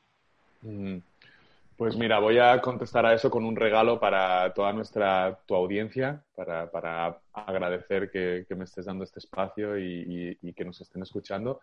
Mm. 0.63 0.99
Pues 1.77 1.95
mira, 1.95 2.19
voy 2.19 2.39
a 2.39 2.59
contestar 2.63 3.05
a 3.05 3.13
eso 3.13 3.31
con 3.31 3.45
un 3.45 3.55
regalo 3.55 4.01
para 4.01 4.53
toda 4.55 4.73
nuestra 4.73 5.39
tu 5.47 5.55
audiencia, 5.55 6.25
para, 6.35 6.71
para 6.71 7.21
agradecer 7.35 8.11
que, 8.11 8.47
me 8.57 8.65
estés 8.65 8.87
dando 8.87 9.05
este 9.05 9.19
espacio 9.19 9.79
y, 9.79 10.39
que 10.57 10.65
nos 10.65 10.81
estén 10.81 11.03
escuchando. 11.03 11.61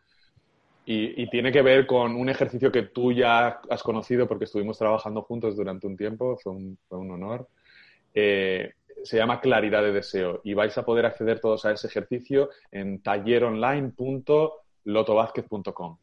Y, 0.86 1.30
tiene 1.30 1.52
que 1.52 1.62
ver 1.62 1.88
con 1.88 2.16
un 2.16 2.28
ejercicio 2.28 2.70
que 2.72 2.82
tú 2.84 3.14
ya 3.14 3.62
has 3.70 3.82
conocido 3.82 4.28
porque 4.28 4.44
estuvimos 4.46 4.78
trabajando 4.78 5.22
juntos 5.22 5.56
durante 5.56 5.88
un 5.88 5.96
tiempo, 5.96 6.38
fue 6.38 6.52
un, 6.52 6.78
honor. 6.90 7.48
Eh, 8.14 8.74
se 9.04 9.18
llama 9.18 9.40
Claridad 9.40 9.82
de 9.82 9.94
Deseo 9.94 10.42
y 10.44 10.54
vais 10.54 10.78
a 10.78 10.86
poder 10.86 11.06
acceder 11.06 11.40
todos 11.40 11.64
a 11.66 11.72
ese 11.72 11.88
ejercicio 11.88 12.50
en. 12.72 13.02
Talleronline.lotovázquez.com 13.02 15.98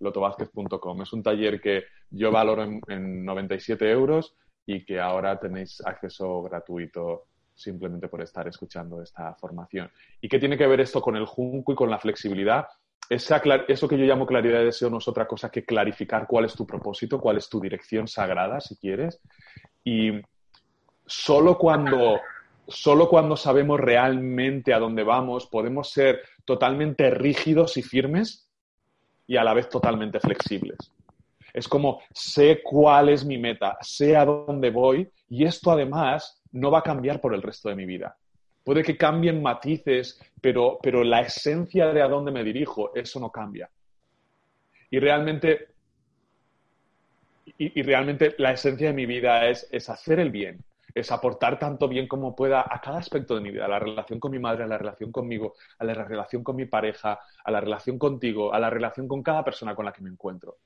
lotobásquez.com. 0.00 1.02
Es 1.02 1.12
un 1.12 1.22
taller 1.22 1.60
que 1.60 1.84
yo 2.10 2.30
valoro 2.30 2.64
en, 2.88 3.24
97 3.24 3.90
euros 3.90 4.34
y 4.66 4.84
que 4.84 5.00
ahora 5.00 5.38
tenéis 5.38 5.80
acceso 5.84 6.42
gratuito 6.42 7.26
simplemente 7.54 8.08
por 8.08 8.22
estar 8.22 8.46
escuchando 8.46 9.02
esta 9.02 9.34
formación. 9.34 9.90
¿Y 10.20 10.28
qué 10.28 10.38
tiene 10.38 10.56
que 10.56 10.66
ver 10.66 10.80
esto 10.80 11.00
con 11.00 11.16
el 11.16 11.26
Junco 11.26 11.72
y 11.72 11.74
con 11.74 11.90
la 11.90 11.98
flexibilidad? 11.98 12.66
Esa, 13.08 13.40
eso 13.68 13.88
que 13.88 13.96
yo 13.96 14.04
llamo 14.04 14.26
claridad 14.26 14.58
de 14.58 14.66
deseo 14.66 14.90
no 14.90 14.98
es 14.98 15.08
otra 15.08 15.26
cosa 15.26 15.50
que 15.50 15.64
clarificar 15.64 16.26
cuál 16.26 16.44
es 16.44 16.54
tu 16.54 16.66
propósito, 16.66 17.20
cuál 17.20 17.38
es 17.38 17.48
tu 17.48 17.60
dirección 17.60 18.06
sagrada, 18.06 18.60
si 18.60 18.76
quieres. 18.76 19.20
Y 19.82 20.12
solo 21.06 21.56
cuando, 21.56 22.20
solo 22.66 23.08
cuando 23.08 23.36
sabemos 23.36 23.80
realmente 23.80 24.74
a 24.74 24.78
dónde 24.78 25.04
vamos, 25.04 25.46
podemos 25.46 25.90
ser 25.90 26.22
totalmente 26.44 27.10
rígidos 27.10 27.78
y 27.78 27.82
firmes 27.82 28.50
y 29.26 29.36
a 29.36 29.44
la 29.44 29.54
vez 29.54 29.68
totalmente 29.68 30.20
flexibles. 30.20 30.78
Es 31.54 31.66
como 31.66 32.00
sé 32.12 32.60
cuál 32.62 33.08
es 33.08 33.24
mi 33.24 33.38
meta, 33.38 33.78
sé 33.80 34.16
a 34.16 34.24
dónde 34.24 34.70
voy 34.70 35.10
y 35.28 35.44
esto 35.44 35.70
además 35.70 36.42
no 36.52 36.70
va 36.70 36.80
a 36.80 36.82
cambiar 36.82 37.20
por 37.20 37.34
el 37.34 37.42
resto 37.42 37.68
de 37.68 37.76
mi 37.76 37.86
vida. 37.86 38.16
Puede 38.68 38.82
que 38.82 38.98
cambien 38.98 39.40
matices, 39.40 40.20
pero, 40.42 40.78
pero 40.82 41.02
la 41.02 41.22
esencia 41.22 41.86
de 41.86 42.02
a 42.02 42.06
dónde 42.06 42.30
me 42.30 42.44
dirijo, 42.44 42.94
eso 42.94 43.18
no 43.18 43.32
cambia. 43.32 43.70
Y 44.90 44.98
realmente, 44.98 45.68
y, 47.56 47.80
realmente 47.80 48.34
la 48.36 48.52
esencia 48.52 48.88
de 48.88 48.92
mi 48.92 49.06
vida 49.06 49.48
es, 49.48 49.66
es 49.72 49.88
hacer 49.88 50.20
el 50.20 50.30
bien, 50.30 50.62
es 50.94 51.10
aportar 51.10 51.58
tanto 51.58 51.88
bien 51.88 52.06
como 52.06 52.36
pueda 52.36 52.60
a 52.60 52.78
cada 52.82 52.98
aspecto 52.98 53.36
de 53.36 53.40
mi 53.40 53.52
vida, 53.52 53.64
a 53.64 53.68
la 53.68 53.78
relación 53.78 54.20
con 54.20 54.32
mi 54.32 54.38
madre, 54.38 54.64
a 54.64 54.66
la 54.66 54.76
relación 54.76 55.12
conmigo, 55.12 55.54
a 55.78 55.84
la 55.86 55.94
relación 55.94 56.44
con 56.44 56.54
mi 56.54 56.66
pareja, 56.66 57.20
a 57.42 57.50
la 57.50 57.62
relación 57.62 57.98
contigo, 57.98 58.52
a 58.52 58.60
la 58.60 58.68
relación 58.68 59.08
con 59.08 59.22
cada 59.22 59.42
persona 59.42 59.74
con 59.74 59.86
la 59.86 59.94
que 59.94 60.02
me 60.02 60.10
encuentro. 60.10 60.58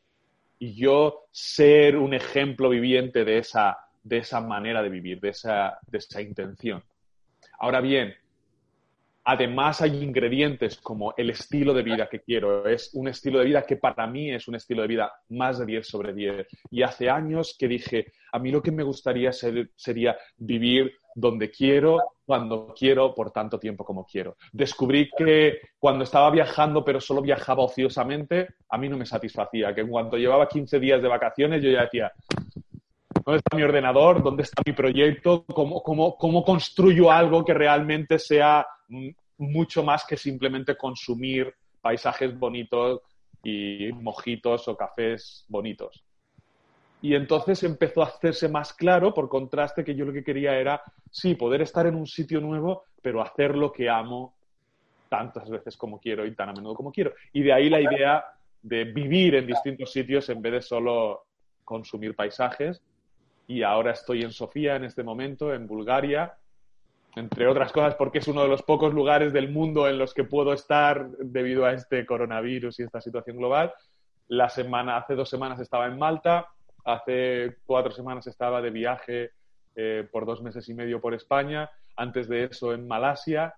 Y 0.58 0.74
yo 0.74 1.26
ser 1.30 1.96
un 1.96 2.14
ejemplo 2.14 2.68
viviente 2.68 3.24
de 3.24 3.38
esa, 3.38 3.78
de 4.02 4.18
esa 4.18 4.40
manera 4.40 4.82
de 4.82 4.88
vivir, 4.88 5.20
de 5.20 5.28
esa, 5.28 5.78
de 5.86 5.98
esa 5.98 6.20
intención. 6.20 6.82
Ahora 7.58 7.80
bien, 7.80 8.14
Además, 9.24 9.80
hay 9.80 10.02
ingredientes 10.02 10.78
como 10.78 11.14
el 11.16 11.30
estilo 11.30 11.72
de 11.72 11.82
vida 11.82 12.08
que 12.08 12.20
quiero. 12.20 12.66
Es 12.66 12.90
un 12.94 13.06
estilo 13.06 13.38
de 13.38 13.44
vida 13.44 13.62
que 13.62 13.76
para 13.76 14.06
mí 14.06 14.32
es 14.32 14.48
un 14.48 14.56
estilo 14.56 14.82
de 14.82 14.88
vida 14.88 15.12
más 15.28 15.58
de 15.58 15.66
10 15.66 15.86
sobre 15.86 16.12
10. 16.12 16.46
Y 16.70 16.82
hace 16.82 17.08
años 17.08 17.54
que 17.56 17.68
dije, 17.68 18.12
a 18.32 18.40
mí 18.40 18.50
lo 18.50 18.60
que 18.60 18.72
me 18.72 18.82
gustaría 18.82 19.30
sería 19.32 20.16
vivir 20.36 20.94
donde 21.14 21.50
quiero, 21.50 21.98
cuando 22.24 22.74
quiero, 22.76 23.14
por 23.14 23.30
tanto 23.30 23.60
tiempo 23.60 23.84
como 23.84 24.04
quiero. 24.04 24.36
Descubrí 24.52 25.08
que 25.16 25.60
cuando 25.78 26.02
estaba 26.02 26.28
viajando, 26.30 26.84
pero 26.84 27.00
solo 27.00 27.22
viajaba 27.22 27.62
ociosamente, 27.62 28.48
a 28.70 28.78
mí 28.78 28.88
no 28.88 28.96
me 28.96 29.06
satisfacía. 29.06 29.72
Que 29.72 29.82
en 29.82 29.88
cuanto 29.88 30.16
llevaba 30.16 30.48
15 30.48 30.80
días 30.80 31.00
de 31.00 31.08
vacaciones, 31.08 31.62
yo 31.62 31.70
ya 31.70 31.82
decía, 31.82 32.10
¿Dónde 33.24 33.38
está 33.38 33.56
mi 33.56 33.62
ordenador? 33.62 34.22
¿Dónde 34.22 34.42
está 34.42 34.62
mi 34.64 34.72
proyecto? 34.72 35.44
¿Cómo, 35.44 35.82
cómo, 35.82 36.16
cómo 36.16 36.44
construyo 36.44 37.10
algo 37.10 37.44
que 37.44 37.54
realmente 37.54 38.18
sea 38.18 38.66
mucho 39.38 39.82
más 39.82 40.04
que 40.04 40.16
simplemente 40.16 40.76
consumir 40.76 41.54
paisajes 41.80 42.38
bonitos 42.38 43.00
y 43.42 43.90
mojitos 43.92 44.66
o 44.68 44.76
cafés 44.76 45.44
bonitos? 45.48 46.02
Y 47.02 47.16
entonces 47.16 47.62
empezó 47.64 48.02
a 48.02 48.06
hacerse 48.06 48.48
más 48.48 48.72
claro, 48.72 49.12
por 49.12 49.28
contraste, 49.28 49.84
que 49.84 49.94
yo 49.94 50.04
lo 50.04 50.12
que 50.12 50.22
quería 50.22 50.56
era, 50.56 50.80
sí, 51.10 51.34
poder 51.34 51.62
estar 51.62 51.86
en 51.86 51.96
un 51.96 52.06
sitio 52.06 52.40
nuevo, 52.40 52.84
pero 53.02 53.20
hacer 53.20 53.56
lo 53.56 53.72
que 53.72 53.90
amo 53.90 54.34
tantas 55.08 55.50
veces 55.50 55.76
como 55.76 55.98
quiero 55.98 56.24
y 56.24 56.34
tan 56.34 56.50
a 56.50 56.52
menudo 56.52 56.74
como 56.74 56.92
quiero. 56.92 57.12
Y 57.32 57.42
de 57.42 57.52
ahí 57.52 57.68
la 57.68 57.80
idea 57.80 58.24
de 58.62 58.84
vivir 58.84 59.34
en 59.34 59.46
distintos 59.46 59.92
sitios 59.92 60.28
en 60.28 60.40
vez 60.40 60.52
de 60.52 60.62
solo 60.62 61.24
consumir 61.64 62.14
paisajes. 62.14 62.80
Y 63.52 63.62
ahora 63.62 63.92
estoy 63.92 64.22
en 64.22 64.32
Sofía 64.32 64.76
en 64.76 64.84
este 64.84 65.02
momento, 65.02 65.52
en 65.52 65.66
Bulgaria, 65.66 66.32
entre 67.16 67.46
otras 67.46 67.70
cosas 67.70 67.94
porque 67.96 68.20
es 68.20 68.28
uno 68.28 68.40
de 68.40 68.48
los 68.48 68.62
pocos 68.62 68.94
lugares 68.94 69.30
del 69.34 69.50
mundo 69.50 69.86
en 69.86 69.98
los 69.98 70.14
que 70.14 70.24
puedo 70.24 70.54
estar 70.54 71.10
debido 71.18 71.66
a 71.66 71.74
este 71.74 72.06
coronavirus 72.06 72.80
y 72.80 72.84
esta 72.84 73.02
situación 73.02 73.36
global. 73.36 73.70
La 74.28 74.48
semana, 74.48 74.96
hace 74.96 75.14
dos 75.14 75.28
semanas 75.28 75.60
estaba 75.60 75.84
en 75.84 75.98
Malta, 75.98 76.48
hace 76.82 77.58
cuatro 77.66 77.92
semanas 77.92 78.26
estaba 78.26 78.62
de 78.62 78.70
viaje 78.70 79.32
eh, 79.76 80.08
por 80.10 80.24
dos 80.24 80.40
meses 80.40 80.66
y 80.70 80.72
medio 80.72 80.98
por 80.98 81.12
España, 81.12 81.70
antes 81.94 82.30
de 82.30 82.44
eso 82.44 82.72
en 82.72 82.88
Malasia 82.88 83.54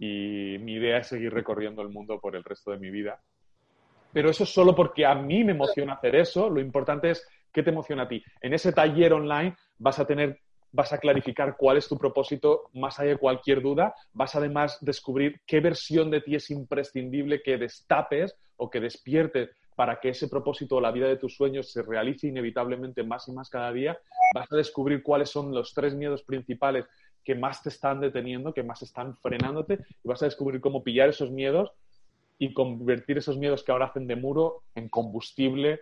y 0.00 0.56
mi 0.58 0.72
idea 0.72 0.98
es 0.98 1.06
seguir 1.06 1.32
recorriendo 1.32 1.80
el 1.80 1.90
mundo 1.90 2.18
por 2.18 2.34
el 2.34 2.42
resto 2.42 2.72
de 2.72 2.78
mi 2.78 2.90
vida. 2.90 3.20
Pero 4.12 4.30
eso 4.30 4.42
es 4.42 4.50
solo 4.52 4.74
porque 4.74 5.06
a 5.06 5.14
mí 5.14 5.44
me 5.44 5.52
emociona 5.52 5.92
hacer 5.92 6.16
eso. 6.16 6.50
Lo 6.50 6.60
importante 6.60 7.10
es 7.10 7.24
qué 7.58 7.64
te 7.64 7.70
emociona 7.70 8.04
a 8.04 8.08
ti. 8.08 8.22
En 8.40 8.54
ese 8.54 8.72
taller 8.72 9.12
online 9.12 9.56
vas 9.78 9.98
a 9.98 10.06
tener 10.06 10.40
vas 10.70 10.92
a 10.92 10.98
clarificar 10.98 11.56
cuál 11.56 11.78
es 11.78 11.88
tu 11.88 11.96
propósito 11.96 12.64
más 12.74 13.00
allá 13.00 13.12
de 13.12 13.16
cualquier 13.16 13.62
duda, 13.62 13.94
vas 14.12 14.36
además 14.36 14.78
descubrir 14.82 15.40
qué 15.46 15.60
versión 15.60 16.10
de 16.10 16.20
ti 16.20 16.34
es 16.34 16.50
imprescindible 16.50 17.40
que 17.42 17.56
destapes 17.56 18.36
o 18.56 18.68
que 18.68 18.78
despiertes 18.78 19.48
para 19.74 19.98
que 19.98 20.10
ese 20.10 20.28
propósito 20.28 20.76
o 20.76 20.80
la 20.80 20.92
vida 20.92 21.08
de 21.08 21.16
tus 21.16 21.36
sueños 21.36 21.72
se 21.72 21.82
realice 21.82 22.28
inevitablemente 22.28 23.02
más 23.02 23.26
y 23.28 23.32
más 23.32 23.48
cada 23.48 23.72
día, 23.72 23.98
vas 24.34 24.52
a 24.52 24.56
descubrir 24.56 25.02
cuáles 25.02 25.30
son 25.30 25.54
los 25.54 25.72
tres 25.72 25.94
miedos 25.94 26.22
principales 26.22 26.84
que 27.24 27.34
más 27.34 27.62
te 27.62 27.70
están 27.70 28.00
deteniendo, 28.00 28.52
que 28.52 28.62
más 28.62 28.82
están 28.82 29.16
frenándote, 29.16 29.78
y 30.04 30.08
vas 30.08 30.22
a 30.22 30.26
descubrir 30.26 30.60
cómo 30.60 30.84
pillar 30.84 31.08
esos 31.08 31.30
miedos 31.30 31.70
y 32.38 32.52
convertir 32.52 33.18
esos 33.18 33.38
miedos 33.38 33.64
que 33.64 33.72
ahora 33.72 33.86
hacen 33.86 34.06
de 34.06 34.16
muro 34.16 34.62
en 34.74 34.88
combustible, 34.88 35.80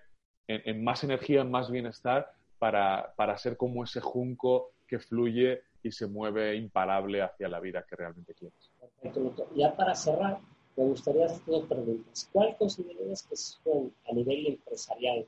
en, 0.49 0.85
más 0.85 1.05
energía, 1.05 1.43
en 1.43 1.51
más 1.51 1.71
bienestar, 1.71 2.31
para, 2.59 3.13
para 3.17 3.37
ser 3.37 3.57
como 3.57 3.85
ese 3.85 4.01
junco 4.01 4.71
que 4.87 4.99
fluye 4.99 5.63
y 5.83 5.93
se 5.93 6.07
mueve 6.07 6.57
imparable 6.57 7.23
hacia 7.23 7.49
la 7.49 7.61
vida 7.61 7.85
que 7.89 7.97
realmente 7.97 8.35
quieres. 8.35 8.71
Perfecto, 9.01 9.49
Ya 9.55 9.75
para 9.75 9.95
cerrar, 9.95 10.39
me 10.77 10.85
gustaría 10.85 11.27
hacer 11.27 11.43
dos 11.47 11.65
preguntas. 11.67 12.29
¿Cuál 12.33 12.57
considerarías 12.57 13.23
que 13.23 13.37
son 13.37 13.93
a 14.09 14.13
nivel 14.13 14.47
empresarial 14.47 15.27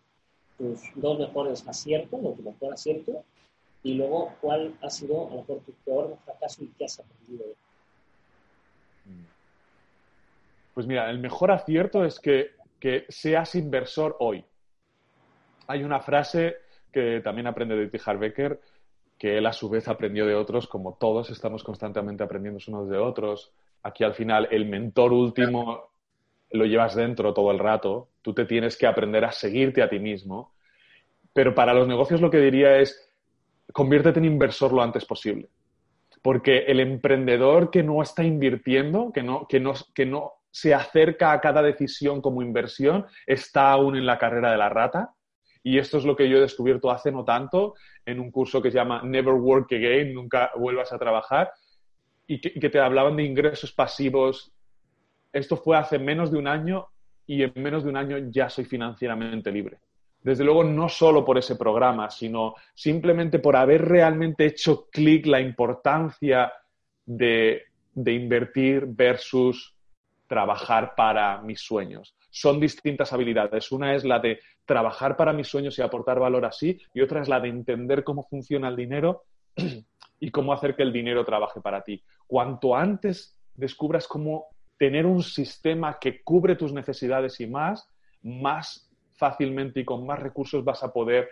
tus 0.56 0.80
dos 0.96 1.18
mejores 1.18 1.66
aciertos 1.66 2.20
o 2.22 2.32
tu 2.32 2.42
mejor 2.42 2.72
acierto? 2.72 3.24
Y 3.82 3.94
luego, 3.94 4.34
¿cuál 4.40 4.76
ha 4.82 4.90
sido 4.90 5.28
a 5.28 5.30
lo 5.30 5.36
mejor 5.40 5.60
tu 5.60 5.72
peor 5.84 6.18
fracaso 6.24 6.64
y 6.64 6.68
qué 6.76 6.84
has 6.84 6.98
aprendido 6.98 7.46
de 7.46 7.54
Pues 10.74 10.86
mira, 10.86 11.10
el 11.10 11.18
mejor 11.18 11.50
acierto 11.50 12.04
es 12.04 12.20
que, 12.20 12.50
que 12.80 13.06
seas 13.08 13.54
inversor 13.54 14.16
hoy. 14.20 14.44
Hay 15.68 15.84
una 15.84 16.00
frase 16.00 16.56
que 16.90 17.20
también 17.20 17.46
aprende 17.46 17.76
de 17.76 17.88
T. 17.88 17.98
Becker, 18.18 18.58
que 19.18 19.36
él 19.36 19.46
a 19.46 19.52
su 19.52 19.68
vez 19.68 19.86
aprendió 19.86 20.26
de 20.26 20.34
otros, 20.34 20.66
como 20.66 20.94
todos 20.94 21.28
estamos 21.28 21.62
constantemente 21.62 22.24
aprendiendo 22.24 22.58
unos 22.68 22.88
de 22.88 22.96
otros. 22.96 23.52
Aquí 23.82 24.02
al 24.02 24.14
final 24.14 24.48
el 24.50 24.66
mentor 24.66 25.12
último 25.12 25.90
lo 26.52 26.64
llevas 26.64 26.94
dentro 26.94 27.34
todo 27.34 27.50
el 27.50 27.58
rato, 27.58 28.08
tú 28.22 28.32
te 28.32 28.46
tienes 28.46 28.78
que 28.78 28.86
aprender 28.86 29.26
a 29.26 29.32
seguirte 29.32 29.82
a 29.82 29.90
ti 29.90 29.98
mismo, 29.98 30.54
pero 31.34 31.54
para 31.54 31.74
los 31.74 31.86
negocios 31.86 32.22
lo 32.22 32.30
que 32.30 32.40
diría 32.40 32.78
es, 32.78 33.12
conviértete 33.70 34.18
en 34.18 34.24
inversor 34.24 34.72
lo 34.72 34.82
antes 34.82 35.04
posible, 35.04 35.50
porque 36.22 36.60
el 36.60 36.80
emprendedor 36.80 37.70
que 37.70 37.82
no 37.82 38.00
está 38.00 38.24
invirtiendo, 38.24 39.12
que 39.12 39.22
no, 39.22 39.46
que 39.46 39.60
no, 39.60 39.74
que 39.94 40.06
no 40.06 40.32
se 40.50 40.72
acerca 40.72 41.32
a 41.32 41.40
cada 41.42 41.60
decisión 41.60 42.22
como 42.22 42.40
inversión, 42.40 43.04
está 43.26 43.70
aún 43.70 43.96
en 43.96 44.06
la 44.06 44.16
carrera 44.16 44.50
de 44.50 44.56
la 44.56 44.70
rata 44.70 45.12
y 45.62 45.78
esto 45.78 45.98
es 45.98 46.04
lo 46.04 46.16
que 46.16 46.28
yo 46.28 46.38
he 46.38 46.40
descubierto 46.40 46.90
hace 46.90 47.10
no 47.10 47.24
tanto 47.24 47.74
en 48.04 48.20
un 48.20 48.30
curso 48.30 48.62
que 48.62 48.70
se 48.70 48.76
llama 48.76 49.02
Never 49.02 49.34
Work 49.34 49.72
Again, 49.72 50.14
nunca 50.14 50.50
vuelvas 50.56 50.92
a 50.92 50.98
trabajar, 50.98 51.52
y 52.26 52.40
que, 52.40 52.68
te 52.68 52.78
hablaban 52.78 53.16
de 53.16 53.24
ingresos 53.24 53.72
pasivos. 53.72 54.52
Esto 55.32 55.56
fue 55.56 55.76
hace 55.76 55.98
menos 55.98 56.30
de 56.30 56.38
un 56.38 56.46
año 56.46 56.88
y 57.26 57.42
en 57.42 57.52
menos 57.56 57.84
de 57.84 57.90
un 57.90 57.96
año 57.96 58.18
ya 58.30 58.50
soy 58.50 58.66
financieramente 58.66 59.50
libre. 59.50 59.78
Desde 60.20 60.44
luego, 60.44 60.62
no 60.64 60.88
solo 60.88 61.24
por 61.24 61.38
ese 61.38 61.56
programa, 61.56 62.10
sino 62.10 62.54
simplemente 62.74 63.38
por 63.38 63.56
haber 63.56 63.86
realmente 63.86 64.44
hecho 64.44 64.88
clic 64.90 65.26
la 65.26 65.40
importancia 65.40 66.52
de, 67.06 67.62
de 67.94 68.12
invertir 68.12 68.84
versus 68.86 69.74
trabajar 70.26 70.94
para 70.94 71.40
mis 71.40 71.60
sueños. 71.60 72.14
Son 72.38 72.60
distintas 72.60 73.12
habilidades. 73.12 73.72
Una 73.72 73.96
es 73.96 74.04
la 74.04 74.20
de 74.20 74.38
trabajar 74.64 75.16
para 75.16 75.32
mis 75.32 75.48
sueños 75.48 75.76
y 75.76 75.82
aportar 75.82 76.20
valor 76.20 76.44
así, 76.44 76.78
y 76.94 77.00
otra 77.00 77.20
es 77.20 77.28
la 77.28 77.40
de 77.40 77.48
entender 77.48 78.04
cómo 78.04 78.22
funciona 78.22 78.68
el 78.68 78.76
dinero 78.76 79.24
y 80.20 80.30
cómo 80.30 80.52
hacer 80.52 80.76
que 80.76 80.84
el 80.84 80.92
dinero 80.92 81.24
trabaje 81.24 81.60
para 81.60 81.82
ti. 81.82 82.00
Cuanto 82.28 82.76
antes 82.76 83.36
descubras 83.54 84.06
cómo 84.06 84.46
tener 84.78 85.04
un 85.04 85.24
sistema 85.24 85.98
que 85.98 86.22
cubre 86.22 86.54
tus 86.54 86.72
necesidades 86.72 87.40
y 87.40 87.48
más, 87.48 87.88
más 88.22 88.88
fácilmente 89.16 89.80
y 89.80 89.84
con 89.84 90.06
más 90.06 90.20
recursos 90.20 90.62
vas 90.62 90.84
a 90.84 90.92
poder 90.92 91.28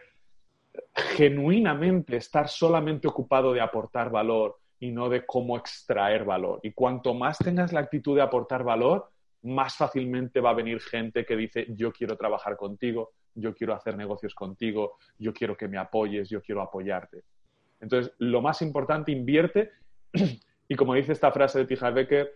genuinamente 0.92 2.16
estar 2.16 2.48
solamente 2.48 3.06
ocupado 3.06 3.52
de 3.52 3.60
aportar 3.60 4.10
valor 4.10 4.58
y 4.80 4.90
no 4.90 5.08
de 5.08 5.24
cómo 5.24 5.56
extraer 5.56 6.24
valor. 6.24 6.58
Y 6.64 6.72
cuanto 6.72 7.14
más 7.14 7.38
tengas 7.38 7.72
la 7.72 7.78
actitud 7.78 8.16
de 8.16 8.22
aportar 8.22 8.64
valor, 8.64 9.08
más 9.46 9.76
fácilmente 9.76 10.40
va 10.40 10.50
a 10.50 10.54
venir 10.54 10.80
gente 10.80 11.24
que 11.24 11.36
dice, 11.36 11.66
yo 11.70 11.92
quiero 11.92 12.16
trabajar 12.16 12.56
contigo, 12.56 13.12
yo 13.34 13.54
quiero 13.54 13.74
hacer 13.74 13.96
negocios 13.96 14.34
contigo, 14.34 14.98
yo 15.18 15.32
quiero 15.32 15.56
que 15.56 15.68
me 15.68 15.78
apoyes, 15.78 16.28
yo 16.28 16.42
quiero 16.42 16.62
apoyarte. 16.62 17.22
Entonces, 17.80 18.12
lo 18.18 18.42
más 18.42 18.62
importante, 18.62 19.12
invierte. 19.12 19.70
y 20.68 20.74
como 20.74 20.94
dice 20.94 21.12
esta 21.12 21.30
frase 21.30 21.60
de 21.60 21.66
Tija 21.66 21.90
Becker, 21.90 22.32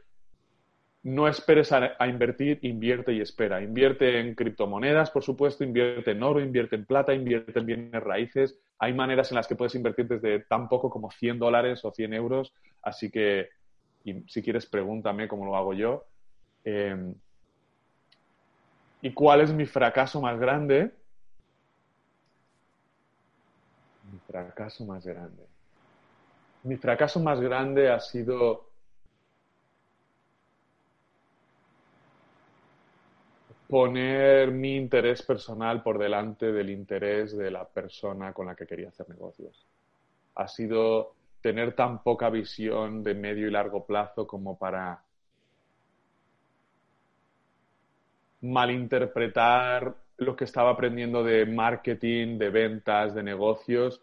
no 1.02 1.26
esperes 1.26 1.72
a, 1.72 2.06
invertir, 2.06 2.58
invierte 2.62 3.14
y 3.14 3.20
espera. 3.22 3.62
Invierte 3.62 4.20
en 4.20 4.34
criptomonedas, 4.34 5.10
por 5.10 5.22
supuesto, 5.22 5.64
invierte 5.64 6.10
en 6.10 6.22
oro, 6.22 6.40
invierte 6.40 6.76
en 6.76 6.84
plata, 6.84 7.14
invierte 7.14 7.58
en 7.58 7.66
bienes 7.66 8.02
raíces. 8.02 8.58
Hay 8.78 8.92
maneras 8.92 9.32
en 9.32 9.36
las 9.36 9.48
que 9.48 9.56
puedes 9.56 9.74
invertir 9.74 10.06
desde 10.06 10.40
tan 10.40 10.68
poco 10.68 10.90
como 10.90 11.10
100 11.10 11.38
dólares 11.38 11.84
o 11.84 11.90
100 11.90 12.12
euros. 12.12 12.52
Así 12.82 13.10
que, 13.10 13.48
si 14.26 14.42
quieres, 14.42 14.66
pregúntame 14.66 15.26
cómo 15.26 15.46
lo 15.46 15.56
hago 15.56 15.72
yo. 15.72 16.04
Em, 16.64 17.14
¿Y 19.02 19.12
cuál 19.14 19.40
es 19.40 19.52
mi 19.52 19.66
fracaso 19.66 20.20
más 20.20 20.38
grande? 20.38 20.92
Mi 24.12 24.18
fracaso 24.20 24.84
más 24.84 25.06
grande. 25.06 25.46
Mi 26.64 26.76
fracaso 26.76 27.20
más 27.20 27.40
grande 27.40 27.90
ha 27.90 28.00
sido 28.00 28.68
poner 33.68 34.50
mi 34.50 34.76
interés 34.76 35.22
personal 35.22 35.82
por 35.82 35.98
delante 35.98 36.52
del 36.52 36.70
interés 36.70 37.36
de 37.36 37.50
la 37.50 37.64
persona 37.66 38.32
con 38.32 38.46
la 38.46 38.54
que 38.54 38.66
quería 38.66 38.88
hacer 38.88 39.08
negocios. 39.08 39.66
Ha 40.34 40.48
sido 40.48 41.14
tener 41.40 41.74
tan 41.74 42.02
poca 42.02 42.28
visión 42.28 43.02
de 43.02 43.14
medio 43.14 43.48
y 43.48 43.50
largo 43.50 43.86
plazo 43.86 44.26
como 44.26 44.58
para 44.58 45.02
malinterpretar 48.42 49.94
lo 50.18 50.36
que 50.36 50.44
estaba 50.44 50.70
aprendiendo 50.70 51.24
de 51.24 51.46
marketing, 51.46 52.38
de 52.38 52.50
ventas, 52.50 53.14
de 53.14 53.22
negocios 53.22 54.02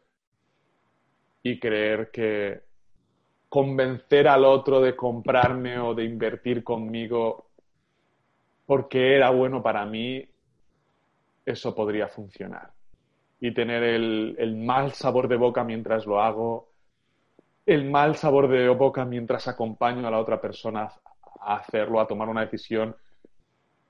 y 1.44 1.60
creer 1.60 2.10
que 2.12 2.62
convencer 3.50 4.28
al 4.28 4.44
otro 4.44 4.82
de 4.82 4.96
comprarme 4.96 5.80
o 5.80 5.94
de 5.94 6.04
invertir 6.04 6.64
conmigo 6.64 7.48
porque 8.66 9.16
era 9.16 9.30
bueno 9.30 9.64
para 9.64 9.86
mí, 9.86 10.28
eso 11.46 11.74
podría 11.74 12.10
funcionar. 12.10 12.72
Y 13.40 13.54
tener 13.54 13.82
el, 13.84 14.58
mal 14.58 14.92
sabor 14.92 15.30
de 15.30 15.38
boca 15.38 15.64
mientras 15.64 16.06
lo 16.06 16.22
hago, 16.22 16.68
el 17.66 17.90
mal 17.90 18.16
sabor 18.16 18.50
de 18.50 18.68
boca 18.70 19.06
mientras 19.06 19.48
acompaño 19.48 20.06
a 20.06 20.12
la 20.12 20.20
otra 20.20 20.42
persona 20.42 20.92
a 21.40 21.56
hacerlo, 21.56 22.02
a 22.02 22.08
tomar 22.08 22.28
una 22.28 22.42
decisión 22.42 22.96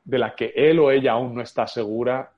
de 0.08 0.18
la 0.18 0.34
que 0.34 0.54
él 0.56 0.80
o 0.80 0.90
ella 0.90 1.12
aún 1.12 1.36
no 1.36 1.42
está 1.42 1.68
segura 1.68 2.32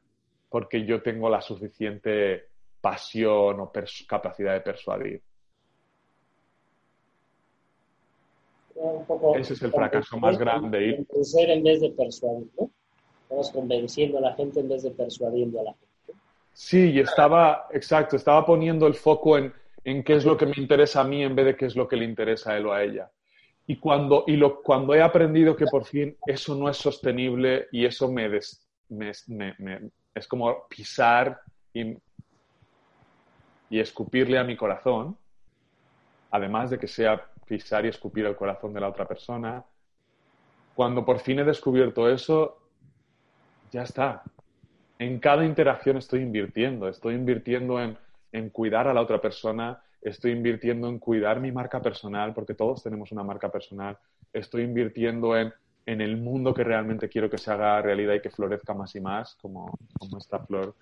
porque 0.49 0.85
yo 0.85 1.03
tengo 1.03 1.29
la 1.29 1.39
suficiente 1.39 2.47
pasión 2.81 3.59
o 3.59 3.71
capacidad 4.07 4.53
de 4.53 4.61
persuadir. 4.61 5.21
Ese 9.35 9.53
es 9.53 9.61
el 9.61 9.71
fracaso 9.71 10.17
más 10.17 10.39
grande. 10.39 11.05
Convencer 11.07 11.49
en 11.51 11.63
vez 11.63 11.81
de 11.81 11.91
persuadir, 11.91 12.47
¿no? 12.59 12.71
Estamos 13.21 13.51
convenciendo 13.51 14.17
a 14.17 14.21
la 14.21 14.33
gente 14.33 14.61
en 14.61 14.69
vez 14.69 14.81
de 14.81 14.89
persuadiendo 14.89 15.59
a 15.59 15.63
la 15.65 15.73
gente. 15.73 16.19
Sí, 16.53 16.91
y 16.93 16.99
estaba, 16.99 17.67
exacto, 17.71 18.15
estaba 18.15 18.43
poniendo 18.47 18.87
el 18.87 18.95
foco 18.95 19.37
en, 19.37 19.53
en 19.83 20.03
qué 20.03 20.15
es 20.15 20.25
lo 20.25 20.35
que 20.35 20.47
me 20.47 20.55
interesa 20.57 21.01
a 21.01 21.03
mí 21.03 21.23
en 21.23 21.35
vez 21.35 21.45
de 21.45 21.55
qué 21.55 21.67
es 21.67 21.75
lo 21.75 21.87
que 21.87 21.97
le 21.97 22.05
interesa 22.05 22.53
a 22.53 22.57
él 22.57 22.65
o 22.65 22.73
a 22.73 22.83
ella. 22.83 23.11
Y 23.69 23.75
cuando, 23.75 24.23
y 24.25 24.35
lo, 24.35 24.63
cuando 24.63 24.95
he 24.95 25.01
aprendido 25.03 25.55
que 25.55 25.67
por 25.67 25.85
fin 25.85 26.17
eso 26.25 26.55
no 26.55 26.69
es 26.69 26.77
sostenible 26.77 27.67
y 27.71 27.85
eso 27.85 28.11
me, 28.11 28.25
es 28.35 30.27
como 30.27 30.67
pisar 30.67 31.39
y, 31.71 31.95
y 33.69 33.79
escupirle 33.79 34.39
a 34.39 34.43
mi 34.43 34.57
corazón, 34.57 35.15
además 36.31 36.71
de 36.71 36.79
que 36.79 36.87
sea 36.87 37.23
pisar 37.45 37.85
y 37.85 37.89
escupir 37.89 38.25
el 38.25 38.35
corazón 38.35 38.73
de 38.73 38.79
la 38.79 38.89
otra 38.89 39.05
persona. 39.05 39.63
Cuando 40.73 41.05
por 41.05 41.19
fin 41.19 41.37
he 41.37 41.43
descubierto 41.43 42.09
eso, 42.09 42.57
ya 43.71 43.83
está. 43.83 44.23
En 44.97 45.19
cada 45.19 45.45
interacción 45.45 45.97
estoy 45.97 46.21
invirtiendo, 46.21 46.87
estoy 46.87 47.13
invirtiendo 47.13 47.79
en, 47.79 47.95
en 48.31 48.49
cuidar 48.49 48.87
a 48.87 48.95
la 48.95 49.01
otra 49.01 49.21
persona, 49.21 49.83
estoy 50.01 50.31
invirtiendo 50.31 50.87
en 50.87 50.99
cuidar 50.99 51.39
mi 51.39 51.51
marca 51.51 51.81
personal, 51.81 52.33
porque 52.33 52.53
todos 52.53 52.83
tenemos 52.83 53.11
una 53.11 53.23
marca 53.23 53.51
personal, 53.51 53.97
estoy 54.33 54.63
invirtiendo 54.63 55.37
en, 55.37 55.53
en 55.85 56.01
el 56.01 56.17
mundo 56.17 56.53
que 56.53 56.63
realmente 56.63 57.09
quiero 57.09 57.29
que 57.29 57.37
se 57.37 57.51
haga 57.51 57.81
realidad 57.81 58.13
y 58.13 58.21
que 58.21 58.29
florezca 58.29 58.73
más 58.73 58.95
y 58.95 59.01
más, 59.01 59.35
como, 59.35 59.77
como 59.97 60.17
esta 60.17 60.39
flor 60.39 60.75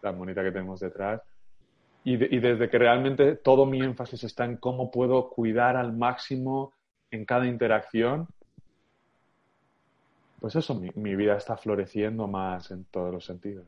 tan 0.00 0.16
bonita 0.16 0.42
que 0.42 0.52
tenemos 0.52 0.80
detrás. 0.80 1.22
Y, 2.04 2.14
y, 2.14 2.38
desde 2.38 2.70
que 2.70 2.78
realmente 2.78 3.36
todo 3.36 3.66
mi 3.66 3.80
énfasis 3.80 4.24
está 4.24 4.44
en 4.44 4.56
cómo 4.56 4.90
puedo 4.90 5.28
cuidar 5.28 5.76
al 5.76 5.92
máximo 5.92 6.72
en 7.10 7.24
cada 7.24 7.46
interacción, 7.46 8.28
pues 10.40 10.54
eso, 10.54 10.74
mi, 10.74 10.90
mi 10.94 11.16
vida 11.16 11.36
está 11.36 11.56
floreciendo 11.56 12.28
más 12.28 12.70
en 12.70 12.84
todos 12.84 13.12
los 13.12 13.24
sentidos. 13.24 13.66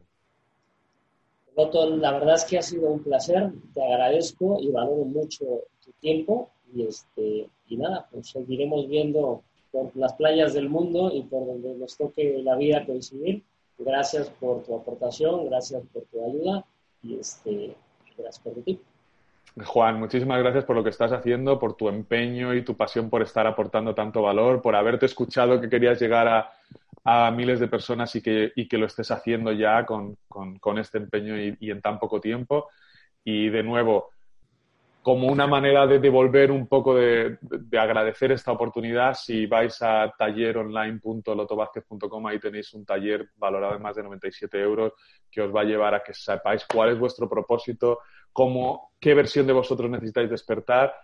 Otto, 1.60 1.96
la 1.96 2.12
verdad 2.12 2.36
es 2.36 2.44
que 2.44 2.58
ha 2.58 2.62
sido 2.62 2.90
un 2.90 3.02
placer, 3.02 3.52
te 3.74 3.82
agradezco 3.82 4.58
y 4.60 4.70
valoro 4.70 5.04
mucho 5.04 5.44
tu 5.84 5.92
tiempo 6.00 6.50
y, 6.74 6.86
este, 6.86 7.48
y 7.68 7.76
nada, 7.76 8.08
pues 8.10 8.28
seguiremos 8.28 8.88
viendo 8.88 9.42
por 9.70 9.94
las 9.96 10.14
playas 10.14 10.54
del 10.54 10.68
mundo 10.68 11.10
y 11.12 11.22
por 11.22 11.46
donde 11.46 11.74
nos 11.74 11.96
toque 11.96 12.40
la 12.42 12.56
vida 12.56 12.84
coincidir. 12.86 13.42
Gracias 13.78 14.28
por 14.40 14.62
tu 14.62 14.74
aportación, 14.74 15.46
gracias 15.46 15.82
por 15.92 16.02
tu 16.04 16.24
ayuda 16.24 16.64
y 17.02 17.18
este, 17.18 17.74
gracias 18.16 18.40
por 18.40 18.54
tu 18.54 18.62
tiempo. 18.62 18.84
Juan, 19.64 19.98
muchísimas 19.98 20.38
gracias 20.38 20.64
por 20.64 20.76
lo 20.76 20.84
que 20.84 20.90
estás 20.90 21.12
haciendo, 21.12 21.58
por 21.58 21.74
tu 21.74 21.88
empeño 21.88 22.54
y 22.54 22.62
tu 22.62 22.76
pasión 22.76 23.10
por 23.10 23.22
estar 23.22 23.46
aportando 23.46 23.94
tanto 23.94 24.22
valor, 24.22 24.62
por 24.62 24.76
haberte 24.76 25.06
escuchado 25.06 25.60
que 25.60 25.68
querías 25.68 26.00
llegar 26.00 26.28
a, 26.28 26.52
a 27.04 27.30
miles 27.30 27.60
de 27.60 27.68
personas 27.68 28.16
y 28.16 28.22
que, 28.22 28.52
y 28.54 28.66
que, 28.68 28.78
lo 28.78 28.86
estés 28.86 29.10
haciendo 29.10 29.52
ya 29.52 29.84
con, 29.86 30.16
con, 30.28 30.78
este 30.78 30.98
empeño 30.98 31.38
y, 31.38 31.70
en 31.70 31.80
tan 31.80 31.98
poco 31.98 32.20
tiempo. 32.20 32.68
Y 33.24 33.48
de 33.48 33.62
nuevo, 33.62 34.10
como 35.02 35.28
una 35.28 35.46
manera 35.46 35.86
de 35.86 35.98
devolver 35.98 36.50
un 36.50 36.66
poco 36.66 36.94
de, 36.94 37.38
de, 37.40 37.78
agradecer 37.78 38.32
esta 38.32 38.52
oportunidad, 38.52 39.14
si 39.14 39.46
vais 39.46 39.80
a 39.80 40.12
talleronline.lotobázquez.com, 40.16 42.26
ahí 42.26 42.38
tenéis 42.38 42.74
un 42.74 42.84
taller 42.84 43.30
valorado 43.36 43.76
en 43.76 43.82
más 43.82 43.96
de 43.96 44.02
97 44.02 44.60
euros 44.60 44.92
que 45.30 45.40
os 45.40 45.50
va 45.54 45.62
a 45.62 45.64
llevar 45.64 45.94
a 45.94 46.02
que 46.02 46.12
sepáis 46.12 46.66
cuál 46.66 46.90
es 46.90 46.98
vuestro 46.98 47.30
propósito, 47.30 48.00
cómo, 48.32 48.92
qué 49.00 49.14
versión 49.14 49.46
de 49.46 49.54
vosotros 49.54 49.90
necesitáis 49.90 50.28
despertar, 50.28 50.94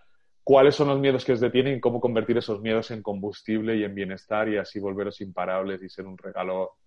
cuáles 0.47 0.75
son 0.75 0.87
los 0.87 0.97
miedos 0.97 1.25
que 1.25 1.33
os 1.33 1.41
detienen 1.41 1.75
y 1.75 1.81
cómo 1.81 1.99
convertir 1.99 2.37
esos 2.37 2.61
miedos 2.61 2.89
en 2.91 3.03
combustible 3.03 3.75
y 3.75 3.83
en 3.83 3.93
bienestar 3.93 4.47
y 4.47 4.55
así 4.55 4.79
volveros 4.79 5.19
imparables 5.19 5.83
y 5.83 5.89
ser 5.89 6.07
un 6.07 6.17
regalo 6.17 6.77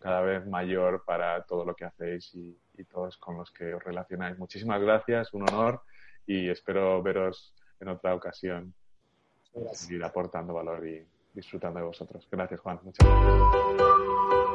cada 0.00 0.20
vez 0.20 0.44
mayor 0.48 1.04
para 1.06 1.40
todo 1.44 1.64
lo 1.64 1.76
que 1.76 1.84
hacéis 1.84 2.34
y, 2.34 2.58
y 2.76 2.84
todos 2.86 3.16
con 3.18 3.36
los 3.36 3.52
que 3.52 3.72
os 3.72 3.84
relacionáis. 3.84 4.36
Muchísimas 4.36 4.82
gracias, 4.82 5.32
un 5.32 5.42
honor 5.42 5.82
y 6.26 6.48
espero 6.48 7.00
veros 7.04 7.54
en 7.78 7.86
otra 7.86 8.16
ocasión. 8.16 8.74
Seguir 9.70 10.02
aportando 10.02 10.52
valor 10.52 10.84
y 10.84 11.06
disfrutando 11.32 11.78
de 11.78 11.86
vosotros. 11.86 12.26
Gracias, 12.28 12.58
Juan. 12.58 12.80
Muchas 12.82 13.06
gracias. 13.06 14.53